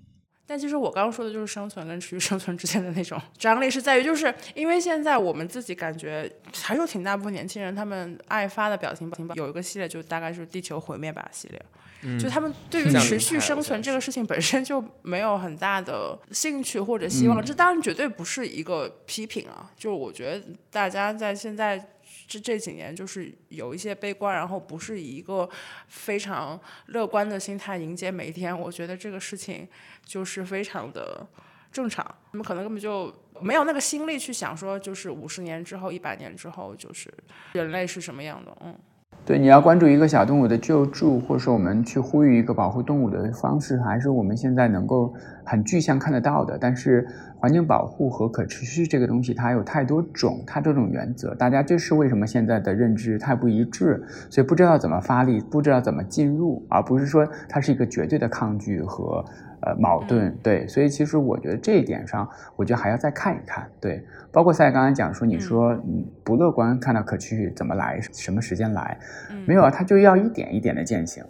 [0.50, 6.28] 但其实我刚刚说的就是生存跟持续生存之间的那种张力，是在于就是因为现在我们自己感觉
[6.64, 17.46] 还有挺大部分年轻人，他们爱发的表情包有一个系列，就大概是地球毁灭吧系列，就他们对于持续生存这个事情本身就没有很大的兴趣或者希望。
[17.46, 21.90] 这当然绝对不是一个批评啊，就是我觉得大家在现在。
[22.30, 25.50] 这这几年就是有一些悲观，然后不是以一个
[25.88, 28.58] 非常乐观的心态迎接每一天。
[28.58, 29.68] 我觉得这个事情
[30.06, 31.28] 就是非常的
[31.72, 32.06] 正常。
[32.32, 33.12] 他们可能根本就
[33.42, 37.12] 没有那个心力去想说，就是五十年之后、一百年之后，就是
[37.54, 38.56] 人类是什么样的。
[38.64, 38.78] 嗯。
[39.26, 45.14] 对，你要关注一个小动物的救助，或者说我们去呼吁一个保护动物的方式，还是我们现在能够
[45.44, 46.58] 很具象看得到的。
[46.60, 59.24] 但是环境保护和可持续这个东西，它有太多种，它这种原则，大家这是为什么现在的认知太不一致，所以不知道怎么发力，不知道怎么进入，而不是说它是一个绝对的抗拒和。
[59.62, 62.26] 呃，矛盾对，所以其实我觉得这一点上，
[62.56, 63.68] 我觉得还要再看一看。
[63.82, 64.02] 对，
[64.32, 69.00] 包括赛刚才讲说，你说你不乐观，看到可持续怎么来，什么时间来，
[69.46, 71.24] 没有啊，他就要一点一点的践行。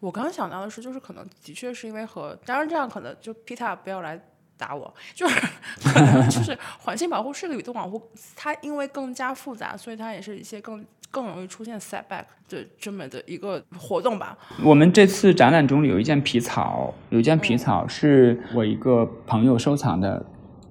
[0.00, 4.20] 我刚刚想到的是，就是可能的确是因为和，当然这样可能就皮塔不要来。
[4.56, 5.40] 打我，就是
[6.30, 8.00] 就是环境保护是个宇宙保护，
[8.36, 14.38] 它因为更加复杂，所以它也是一些更更容易出现 setback 的这么的一个活动吧。
[14.62, 20.24] 我们这次展览中有一件皮草，有一件皮草是我一个朋友收藏的，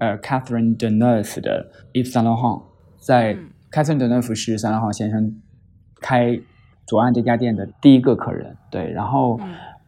[0.04, 2.62] 呃，Catherine Deneuve 的 Yves Saint Laurent，
[2.98, 3.36] 在
[3.70, 5.34] Catherine Deneuve 是 Saint Laurent 先生
[6.00, 6.38] 开
[6.86, 9.40] 左岸这家店的第一个客人，对，然后。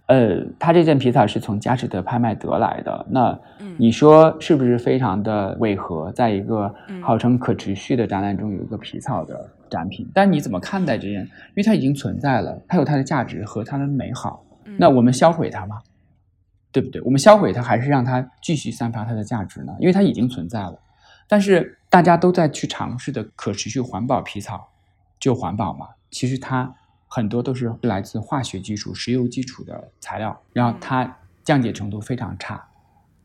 [0.09, 3.05] 呃，他这件皮草是从佳士得拍卖得来的。
[3.11, 3.37] 那
[3.77, 6.13] 你说是不是非常的违和？
[6.13, 6.73] 在一个
[7.03, 11.23] 号称可持续的展览中有一个皮草的展品，但你怎么看待这件？
[11.23, 14.45] 因为它已经存在了，它有它的价值和它的美好。
[14.79, 15.81] 那我们销毁它吗？
[16.77, 17.01] 对不对？
[17.01, 19.75] 我们销毁它，还是让它继续散发它的价值呢？
[19.81, 20.79] 因为它已经存在了。
[21.27, 24.69] 但是大家都在去尝试的可持续环保皮草，
[25.19, 25.87] 就环保嘛？
[26.11, 26.75] 其实它。
[27.09, 32.69] 很多都是来自化学基础、石油基础的材料，然后它降解程度非常差，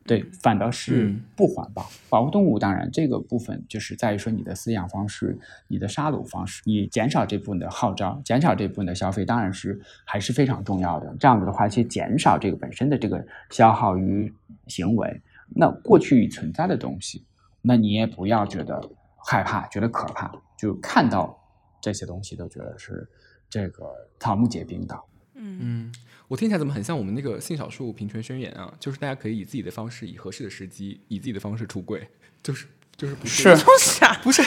[0.04, 1.88] 对，反倒是不环保。
[2.08, 5.38] 保护动物当然这个部分就是在于说你的饲养方式、
[5.68, 11.14] 你的杀戮方式，你减少这部分的号召，减少这部分的消费，当然是还是非常重要的。
[11.20, 14.32] 这样子的话，去减少这个本身的这个消耗与
[14.66, 17.24] 行为，那过去存在的东西，
[17.60, 18.80] 那你也不要觉得
[19.16, 21.38] 害怕、觉得可怕，就看到
[21.80, 23.08] 这些东西都觉得是。
[23.52, 23.84] 这个
[24.18, 24.98] 草木皆兵的，
[25.44, 25.92] 嗯嗯，
[26.28, 28.72] 我听起来怎么很像我们那个性少数平权宣言啊？
[28.78, 32.08] 就是大家可以以自己的方式，以合适的时机，以自己的方式出柜，
[32.42, 32.66] 就是
[32.96, 33.48] 就是不是
[34.22, 34.42] 不是，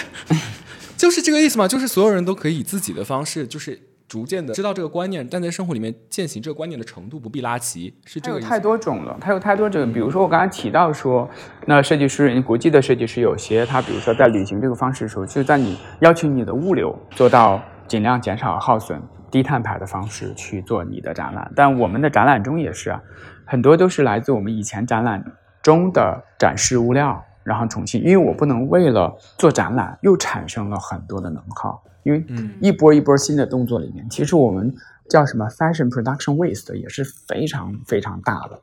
[0.96, 1.68] 就是这个意思嘛？
[1.68, 3.78] 就是所有人都可以以自己的方式，就是
[4.08, 8.40] 逐渐的知道这个观念，但在生活里面践行这个观念的程度不必拉齐，是这个。
[8.40, 9.92] 有太多种了，它有太多种。
[9.92, 11.30] 比如说我刚才提到说，
[11.68, 17.62] 那设计师，国际的设计师有些他，比如说在旅行这个方式的时候，就在你要求你的物流做到。
[17.88, 19.00] 尽量减少耗损、
[19.36, 23.04] 低碳排的方式去做你的展览，但我们的展览中也是啊，
[23.44, 25.22] 很多都是来自我们以前展览
[25.62, 28.02] 中的展示物料，然后重新。
[28.02, 32.26] 因为我不能为了做展览又产生了很多的能耗，因为
[32.62, 34.74] 一波一波新的动作里面，其实我们
[35.10, 38.62] 叫什么 fashion production waste 也是非常非常大的。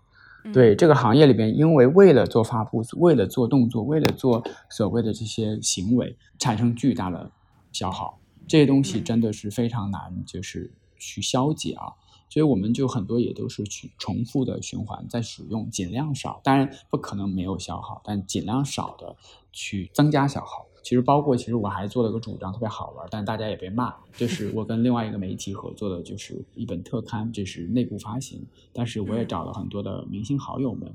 [0.55, 7.31] 对这个行业里边，因为为了做发布，为了做动作，为了做所谓的这些行为，产生巨大的
[7.73, 8.19] 消耗，
[8.53, 11.95] 这些东西真的是非常难，就是去消解啊。
[12.29, 19.17] 所以我们就很多也都是去重复的循环在使用，尽量少，当然不可能没有消耗，但尽量少的
[19.53, 20.67] 去增加消耗。
[20.83, 30.95] 其实包括，其实我还做了个主张，特别好玩，但大家也别骂，就是我跟另外一个媒体合作的，就是一本特刊，这是内部发行，但是我也找了很多的明星好友们，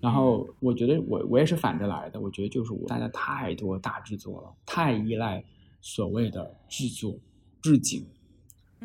[0.00, 5.44] 然后我觉得我我也是反着来的，我觉得就是我大家太多大制作了，太依赖
[5.86, 7.14] 所谓的制作
[7.62, 8.04] 置景。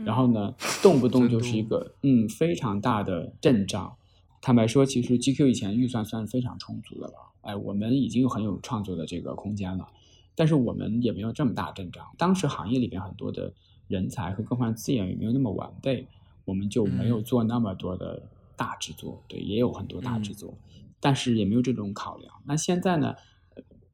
[0.06, 0.54] 然后呢，
[0.84, 3.98] 动不动就是一个嗯非常大的阵仗。
[4.40, 9.88] 坦白说，其实 GQ 以前预算算是非常充足的了，哎，我们已经有很有创作的这个空间了。
[10.36, 12.06] 但是我们也没有这么大阵仗。
[12.18, 13.52] 当时行业里边很多的
[13.88, 16.08] 人才和各方面资源也没有那么完备，
[16.46, 18.22] 我们就没有做那么多的
[18.56, 19.22] 大制作。
[19.28, 20.54] 对，也有很多大制作，
[21.00, 22.34] 但是也没有这种考量。
[22.46, 23.16] 那现在呢，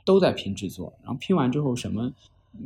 [0.05, 2.13] 都在拼制作，然后拼完之后什么？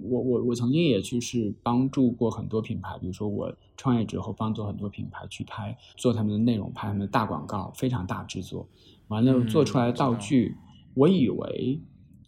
[0.03, 8.67] 我我我曾经也去是帮助过很多品牌，比如说我创业之后帮助很多品牌去拍做他们的内容，拍他们的大广告，非常大制作。
[9.07, 10.55] 完了做出来的道具，
[10.93, 11.81] 我以为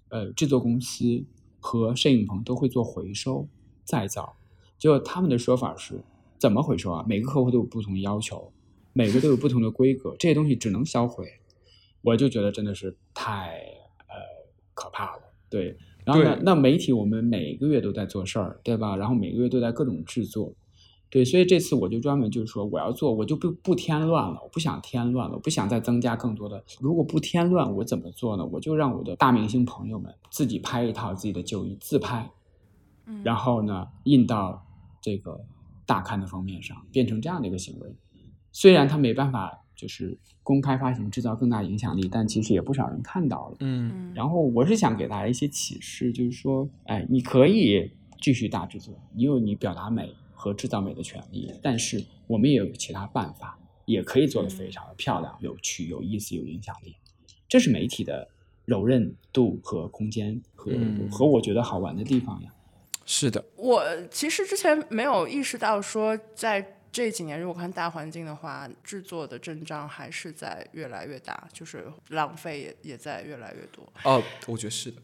[0.09, 1.23] 呃制作公司
[1.59, 3.47] 和摄影棚都会做回收
[3.83, 4.35] 再造，
[4.77, 6.03] 结果他们的说法是
[6.37, 7.05] 怎么回收啊？
[7.07, 8.51] 每个客户都有不同的要求，
[8.91, 11.25] 每个都有不同的规格，这些东西只能销毁。
[12.01, 13.59] 我就觉得真的是太
[14.07, 14.15] 呃
[14.73, 15.77] 可怕了，对。
[16.05, 16.37] 然后呢？
[16.43, 18.95] 那媒体我们每个月都在做事儿，对吧？
[18.95, 20.53] 然后每个月都在各种制作，
[21.09, 21.23] 对。
[21.23, 26.63] 所以这次我就专门就是说，我要做，我就不不添乱了，我不想添乱了，我不想再增加更多的。
[26.79, 28.45] 如果不添乱，我怎么做呢？
[28.45, 32.31] 我就让我的大明星朋友们自己拍一套自己的旧衣自拍，
[33.23, 34.65] 然后呢印到
[35.01, 35.39] 这个
[35.85, 37.95] 大刊的封面上，变成这样的一个行为。
[38.51, 39.59] 虽然他没办法。
[39.75, 43.57] 就是公开发行，制造更大影响力，但其实也不少人看到了。
[43.59, 47.91] 嗯，然后我是想给大家一些启示，就是说，哎，你可以
[48.21, 56.95] 继续大制作，你有你表达美和制造美的权利，但是我们也有其他办法，也可以做得非常的漂亮、有趣、有意思、有影响力。
[57.47, 58.27] 这是媒体的
[58.65, 60.71] 柔韧度和空间和
[61.11, 62.53] 和我觉得好玩的地方呀。
[63.05, 66.79] 是的，我其实之前没有意识到说在。
[66.93, 73.83] 这几年如果看大环境的话，制作的阵仗还是在越来越大，就是浪费也也在越来越多。
[74.03, 75.01] 哦，我觉得是的。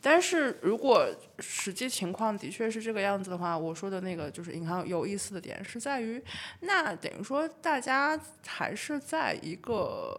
[0.00, 1.04] 但是如果
[1.40, 6.22] 实际情况的确是这个样子的话，我说的那个就是银行有意思的点是在于，
[6.60, 8.16] 那等于说大家
[8.46, 10.16] 还是在一个，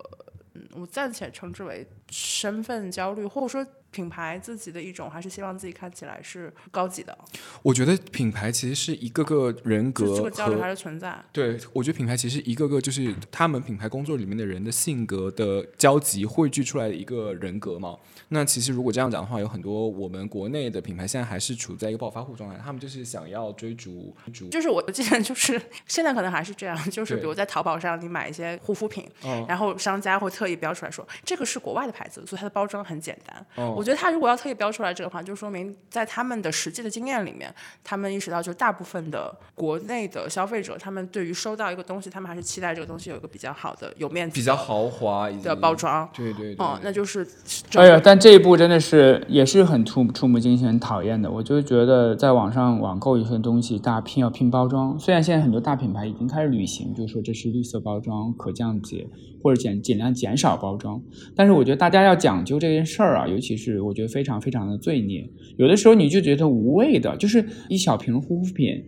[0.55, 3.65] 嗯，我暂且称之为身份焦虑，或者说。
[3.93, 7.17] 品牌自己的一种，还是希望自己看起来是高级的。
[7.61, 11.23] 我觉得品牌其实是一个个人格，这个焦虑还是存在。
[11.31, 17.97] 对，我觉得品牌其实一个个就是他们品牌工作里面的人的性格的交集汇聚出来的一个人格嘛。
[18.29, 29.07] 那其实如果这样讲的话，有很多我们国内的品牌现在还是处在一个暴发户状态，他们就是想要追逐，逐就是我记得就是 现在可能还是这样，就是比如在淘宝上你买一些护肤品，
[29.47, 33.45] 然后商家会特意标出来说这个是国外的牌子，所以它的包装很简单。
[33.55, 37.53] 我觉得他如果要特意标出来这个话，就说明在他们的实际的经验里面，
[37.83, 46.09] 他们意识到就大部分的国内的消费者，他们对于收到一个东西，他们还是期待这个东西有一个比较好的、有面子、比较豪华的包装。
[46.13, 47.27] 对对，哦，那就是。
[47.75, 51.29] 哎呀，但这一步真的是也是很触触目惊心、很讨厌的。
[51.29, 54.97] 我就觉得在网上网购一份东西，大家拼要拼包装。
[54.99, 59.07] 虽然现在很多大品牌已经开始履行，就是说这是绿色包装、可降解
[59.41, 61.01] 或者减尽量减少包装，
[61.35, 65.29] 但是我觉得大家要讲究这件事儿啊，尤其是我觉得非常非常的罪孽。
[65.57, 68.83] 有的时候你就觉得无谓的，就是一小瓶护肤品。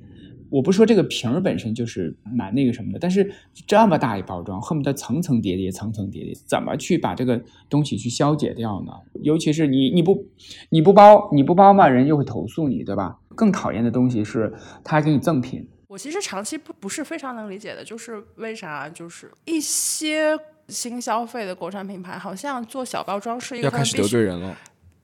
[0.51, 3.29] 我不说这个瓶儿本身就是蛮那个什么的，但是
[3.65, 8.91] 这么大一包装，恨不得层层叠叠、层层叠叠，怎么去把这个东西去消解掉呢？
[9.21, 10.25] 尤其是你你不
[10.69, 13.17] 你不包你不包嘛，人就会投诉你，对吧？
[13.35, 14.53] 更讨厌的东西是
[14.83, 15.67] 他还给你赠品。
[15.87, 20.37] 我其实长期不不是非常能理解的，就是为啥就是一些
[20.69, 24.55] 新消费的国产品牌，好像做小包装是一个要开始得罪人了。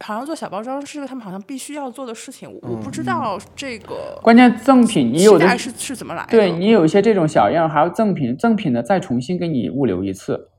[0.02, 6.26] 好像做小包装是个他们好像必须要做的事情，我不知道这个关键赠品你有的是是怎么来？
[6.30, 10.50] 对你有一些这种小样，还有赠品，赠品呢再重新给你物流一次，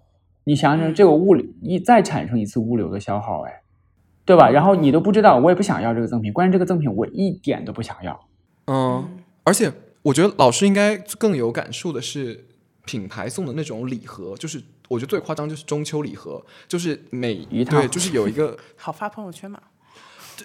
[0.44, 3.62] 你想想这个物流一再产生一次物流的消耗，哎，
[4.24, 4.48] 对吧？
[4.50, 8.20] 然后你都不知道，我也不想要这个赠品，关键这个赠品我一点都不想要。
[8.66, 12.46] 嗯，而且我觉得老师应该更有感触的是
[12.84, 14.62] 品牌送的那种礼盒，就是。
[14.88, 19.58] 我觉得最夸张就是中秋礼盒，就是每一套，对，就是有一个 好发朋友圈嘛。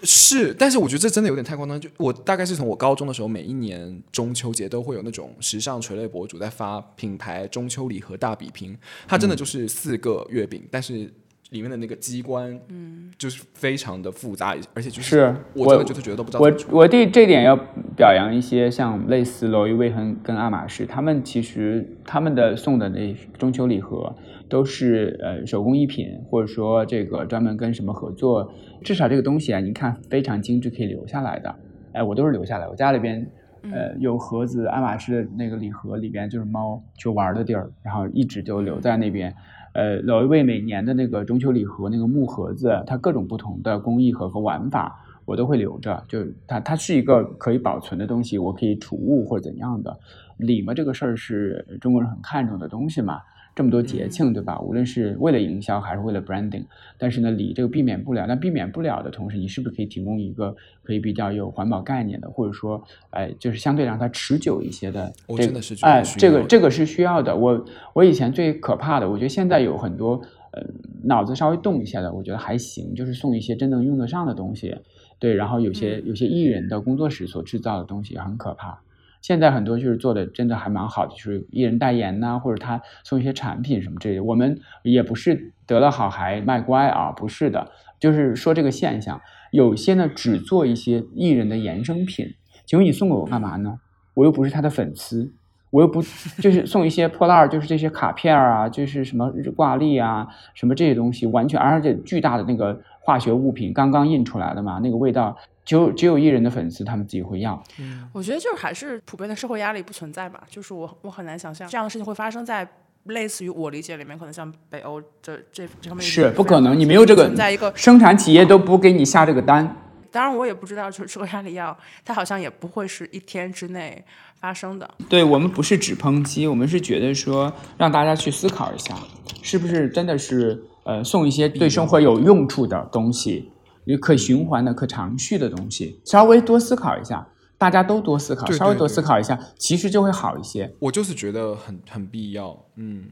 [0.03, 1.81] 是，但是我觉得这真的有点太夸张。
[1.81, 11.13] 就我大概是从我高中的时候，每一年中秋节都会有那种时尚垂类博主在发品牌中秋礼盒大比拼，它真的就是四个月饼，但是
[11.51, 17.55] 里面的那个机关，嗯，就是非常的复杂，而且就是是我真的就是觉得都不知道我我对这点要
[17.95, 24.13] 表扬一些像类似罗伊威恒跟爱马仕，他们其实他们的送的那中秋礼盒
[24.49, 28.53] 都是呃手工艺品，或者说这个专门跟什么合作，
[28.83, 31.55] 至少这个东西啊，你看非常精致，可以留下来的。
[31.93, 33.29] 哎，我都是留下来，我家里边。
[33.69, 39.33] 呃，有盒子，爱马仕的那个礼盒里边就是猫去玩的地儿，然后一直就留在那边。
[39.77, 46.03] 呃，老一辈每年的那个中秋礼盒那个木盒子，它各种不同的工艺和和玩法，我都会留着。
[46.07, 49.95] 就它，它是一个可以保存的东西，我可以储物或者怎样的。
[50.37, 53.21] 礼嘛，这个事儿是中国人很看重的东西嘛。
[53.57, 54.59] 这么多节庆，对吧？
[54.61, 56.65] 无论是为了营销还是为了 branding，
[56.99, 58.27] 但是呢，礼这个避免不了。
[58.27, 65.11] 那避免不了的同时，你是不是可以提供一个可以比较有环保概念的，或者说，哎，就是相对让它持久一些的？
[65.25, 67.35] 我这真的是哎，这个这个是需要的。
[67.35, 70.21] 我我以前最可怕的，我觉得现在有很多
[70.51, 70.61] 呃
[71.03, 74.75] 脑子稍微动一下的，我觉得还行，就是送一些真正用得上的东西。
[75.17, 78.79] 对，然后有些有些艺人的工作室所制造的东西也很可怕。
[79.21, 84.23] 现在很多就是做的真的还蛮好的，就是艺人代言呐、或者他送一些产品什么之类的。
[84.23, 89.21] 我们也不是得了好还卖乖啊，不是的，就是说这个现象，
[89.51, 92.35] 有些呢只做一些艺人的衍生品。
[92.65, 93.79] 请问你送给我干嘛呢？
[94.13, 95.31] 我又不是他的粉丝，
[95.69, 96.01] 我又不
[96.41, 107.63] 就是送一些破烂儿，就是这些卡片啊，就是什么挂历啊，什么这些东西，完全而且巨大的那个化学物品刚刚印出来的嘛，那个味道只有只有艺人的粉丝他们自己会要。
[107.79, 112.67] 嗯我觉得就是还是普遍的社会压力不存在吧，就是我我很难想象这样的事情会发生在
[113.05, 119.73] 类似于我理解里面，可能像北欧这这这方面是不可能，你没有这个存在一个生产企业都不给你下这个单。
[120.11, 124.03] 当然，我也不知道，就是这个压力药，它好像也不会是一天之内
[124.41, 124.89] 发生的。
[125.07, 128.93] 对我们不是只抨击，我们是觉得说让大家去思考一下，
[129.41, 133.51] 是不是真的是呃送一些对生活有用处的东西，
[133.85, 137.27] 也可循环的、可长续的东西，稍微多思考一下，
[137.57, 140.73] 大家都多思考，对稍微多思考一下，其实就会好一些。
[140.79, 143.09] 我就是觉得很很必要，嗯，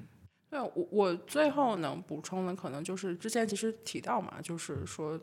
[0.50, 5.20] 对我我最后能补充的，可能就是之前其实提到嘛，就是说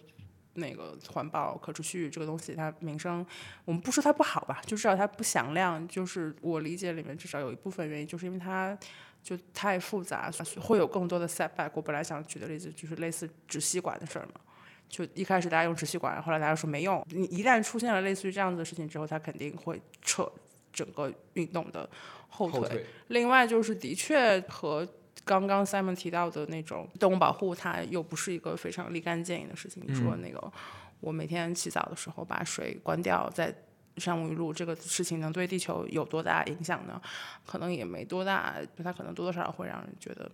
[0.54, 3.24] 那个环保可持续这个东西，它名声
[3.64, 5.86] 我们不说它不好吧，就至少它不响亮。
[5.88, 8.76] 就是我理解里面至少有一部分原因，就是因为它
[9.22, 10.30] 就太复杂，
[10.60, 11.70] 会有更多的 setback。
[11.74, 14.40] 我本来想举的例子就是类似纸吸管的事儿嘛。
[14.88, 17.02] 就一开始大家用纸吸管，后来大家说没用。
[17.08, 20.30] 你一旦出现了类似于这样子的事情之后，它肯定会扯
[20.70, 21.88] 整个运动的
[22.28, 22.60] 后腿。
[22.60, 24.86] 后腿另外就是的确和
[25.24, 29.82] 刚刚 Simon 提到的那种动物保护，它又不是一个非常立竿见影的事情。
[29.86, 30.52] 你说那个，
[31.00, 33.54] 我每天洗澡的时候把水关掉，再
[33.96, 37.00] 上沐浴露，这个事情能对地球有多大影响呢？
[37.46, 40.30] 可能也没多大，它可能多多少少会让人觉得。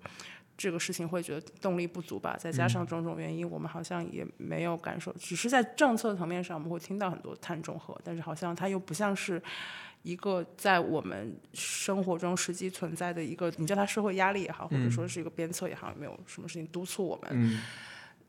[0.61, 9.41] 这个事情会觉得动力不足吧，再加上种种原因，我们好像也没有感受，只是在政策层面上我们会听到很多碳中和，但是好像它又不像是
[10.03, 17.63] 一个在我们生活中实际存在的一个，你叫它社会压力也好，或者说是一个鞭策也好，有没有什么事情督促我们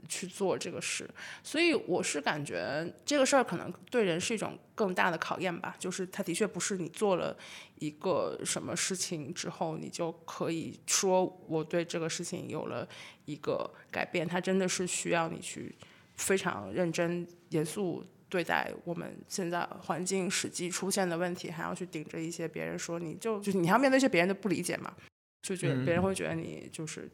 [0.09, 1.09] 去做这个事？
[1.41, 7.37] 所以我是感觉这个事儿可能对人是一种更大的考验吧，就是它的确不是你做了
[7.75, 12.85] 一个什么事情之后，你就可以说我对这个事情有了
[13.23, 15.73] 一个改变，它真的是需要你去
[16.15, 18.03] 非常认真严肃。
[18.31, 24.93] 对待我们现在环境实际出现的问题，还要去顶着一些别人说你就就是你还要面对一些别人的不理解嘛，
[25.41, 27.09] 就觉得别人会觉得你就是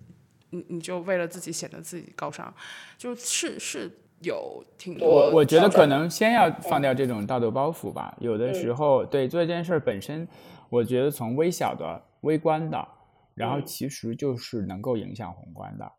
[0.56, 2.54] 你你就为了自己显得自己高尚，
[2.98, 3.92] 就是是
[4.22, 8.16] 有挺多我我觉得可能先要放掉这种道德包袱吧。
[8.20, 10.28] 有的时候，对做这件事本身，
[10.70, 12.88] 我觉得从微小的、微观的，
[13.34, 15.92] 然后其实就是能够影响宏观的。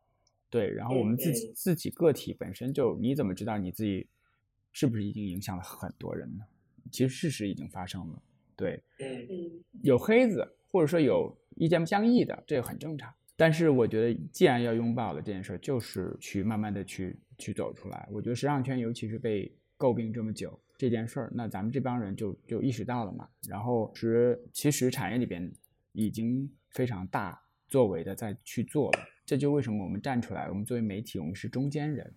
[0.48, 4.08] 对，然后我们自己自己个体本身就，你怎么知道你自己
[4.72, 6.44] 是不是已经影响了很多人呢？
[6.90, 8.22] 其实事实已经发生了。
[8.56, 8.82] 对，
[9.82, 13.12] 有黑子，或者说有意见不相异的，这个很正常。
[13.36, 18.08] 但是我觉得，既然要拥抱了这件事儿，就是去慢慢的去去走出来。
[18.10, 23.28] 我觉得时尚圈，尤其是被诟病这么久这件事儿，那咱们这帮人就就意识到了嘛。
[23.48, 25.52] 然后是其实产业里边
[25.92, 27.38] 已经非常大
[27.68, 28.98] 作为的在去做了。
[29.26, 32.14] 这就为什么我们站出来，我们作为媒体，我们是中间人。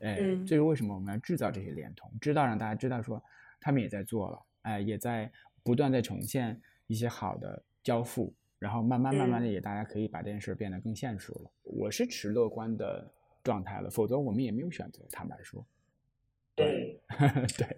[0.00, 3.22] 哎，嗯这是为什么我们要制造这些联通，知道让大家知道说
[3.60, 5.32] 他们也在做了，哎，也在
[5.62, 11.50] 不断在呈现一些好的交付，然后慢慢慢慢的也大家可以把这件事变得更现实了。
[11.62, 13.12] 我是持乐观的
[13.42, 15.64] 状态了，否则我们也没有选择，坦白说。
[16.56, 17.00] 对，
[17.56, 17.76] 对，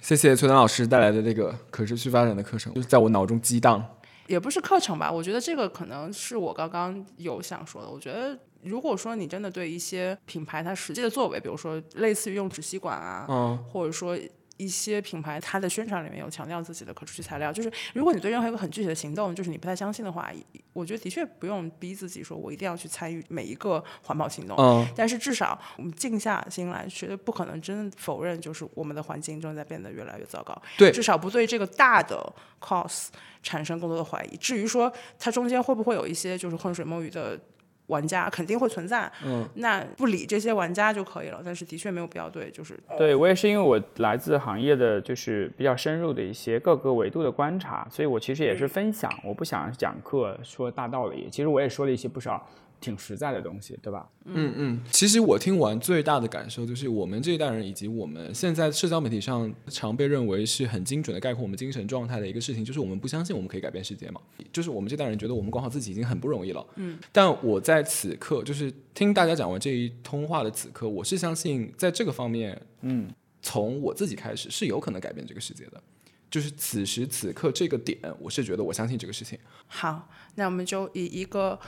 [0.00, 3.84] 谢谢崔丹老师带来的这个可持续发展的课程，就是在我脑中激荡。
[4.26, 7.88] 也不是课程吧，我觉得这个可能是我刚刚有想说的。
[7.88, 14.18] 我觉得如果说你真的对一些品牌它实际的作为，比如说类似于用纸吸管啊，嗯，或者说
[14.56, 20.30] 一些品牌它的宣传里面有强调自己的可持续材料，就是如果你对任何一个很具体的行动，就是你不太相信的话，
[20.72, 24.56] 我觉得的确不用逼自己说我一定要去参与每一个环保行动。
[24.58, 30.56] 嗯，但是至少我们静下心来，绝对不可能真的否认，就是我们的环境正在变得越来越糟糕。
[30.78, 33.08] 对至少不对这个大的 cause
[33.42, 34.36] 产生更多的怀疑。
[34.36, 37.38] 至于说它中间会不会有一些就是浑水摸鱼的
[37.88, 39.10] 玩家，肯定会存在。
[39.24, 41.40] 嗯，那不理这些玩家就可以了。
[41.44, 52.48] 但是的确没有必要对，就是对我也是因为我来自行业的就是比较深入的一些各个维度的观察，所以我其实也是分享，我不想讲课说大道理，其实我也说了一些不少
[52.80, 54.08] 挺实在的东西，对吧？
[54.24, 64.20] 嗯嗯，其实我听完最大的感受就是，我们这一代人以及我们现在社交媒体上常被认为是很精准的概括我们精神状态的一个事情，就是我们不相信我们可以改变世界嘛。
[64.52, 66.66] 就是我们这代人觉得我们管好自己已经很不容易了。
[66.76, 73.08] 嗯，但我在此刻，就是听大家讲完这一通话的此刻，我是相信在这个方面，嗯，
[73.42, 75.82] 从我自己开始是有可能改变这个世界的。
[76.28, 79.38] 就是此时此刻这个点，我是觉得我相信这个事情。
[79.66, 80.08] 好。
[80.38, 81.58] 那我们就以一个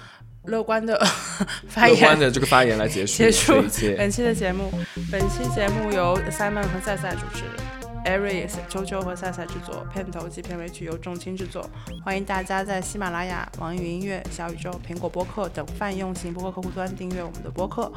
[0.44, 0.98] 乐观的
[1.69, 3.65] 发乐观言的这个发言来结束结束。
[3.97, 4.73] 本期的节目。
[5.10, 7.77] 本期节目由 Simon 和赛赛主持。
[8.09, 11.68] aries 周周和赛赛制作片头及片尾曲由重青制作，
[12.05, 17.93] 欢迎大家在喜马拉雅、网易云音乐、小宇宙、苹果播客等泛用型播客客户端订阅我们的播客，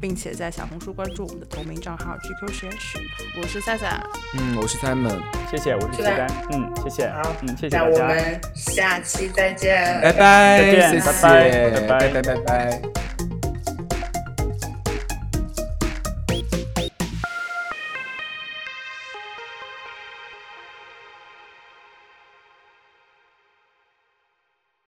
[0.00, 2.98] 并且在小红书关注我们的同名账号 GQ 实验室。
[3.40, 3.98] 我是赛赛，
[4.38, 5.18] 嗯，我是 Simon，
[5.50, 11.12] 谢谢，我是谢丹，嗯，谢谢，好，嗯，谢谢大家，我们下期再见，拜拜，再见，拜
[11.88, 13.33] 拜，拜拜，拜拜。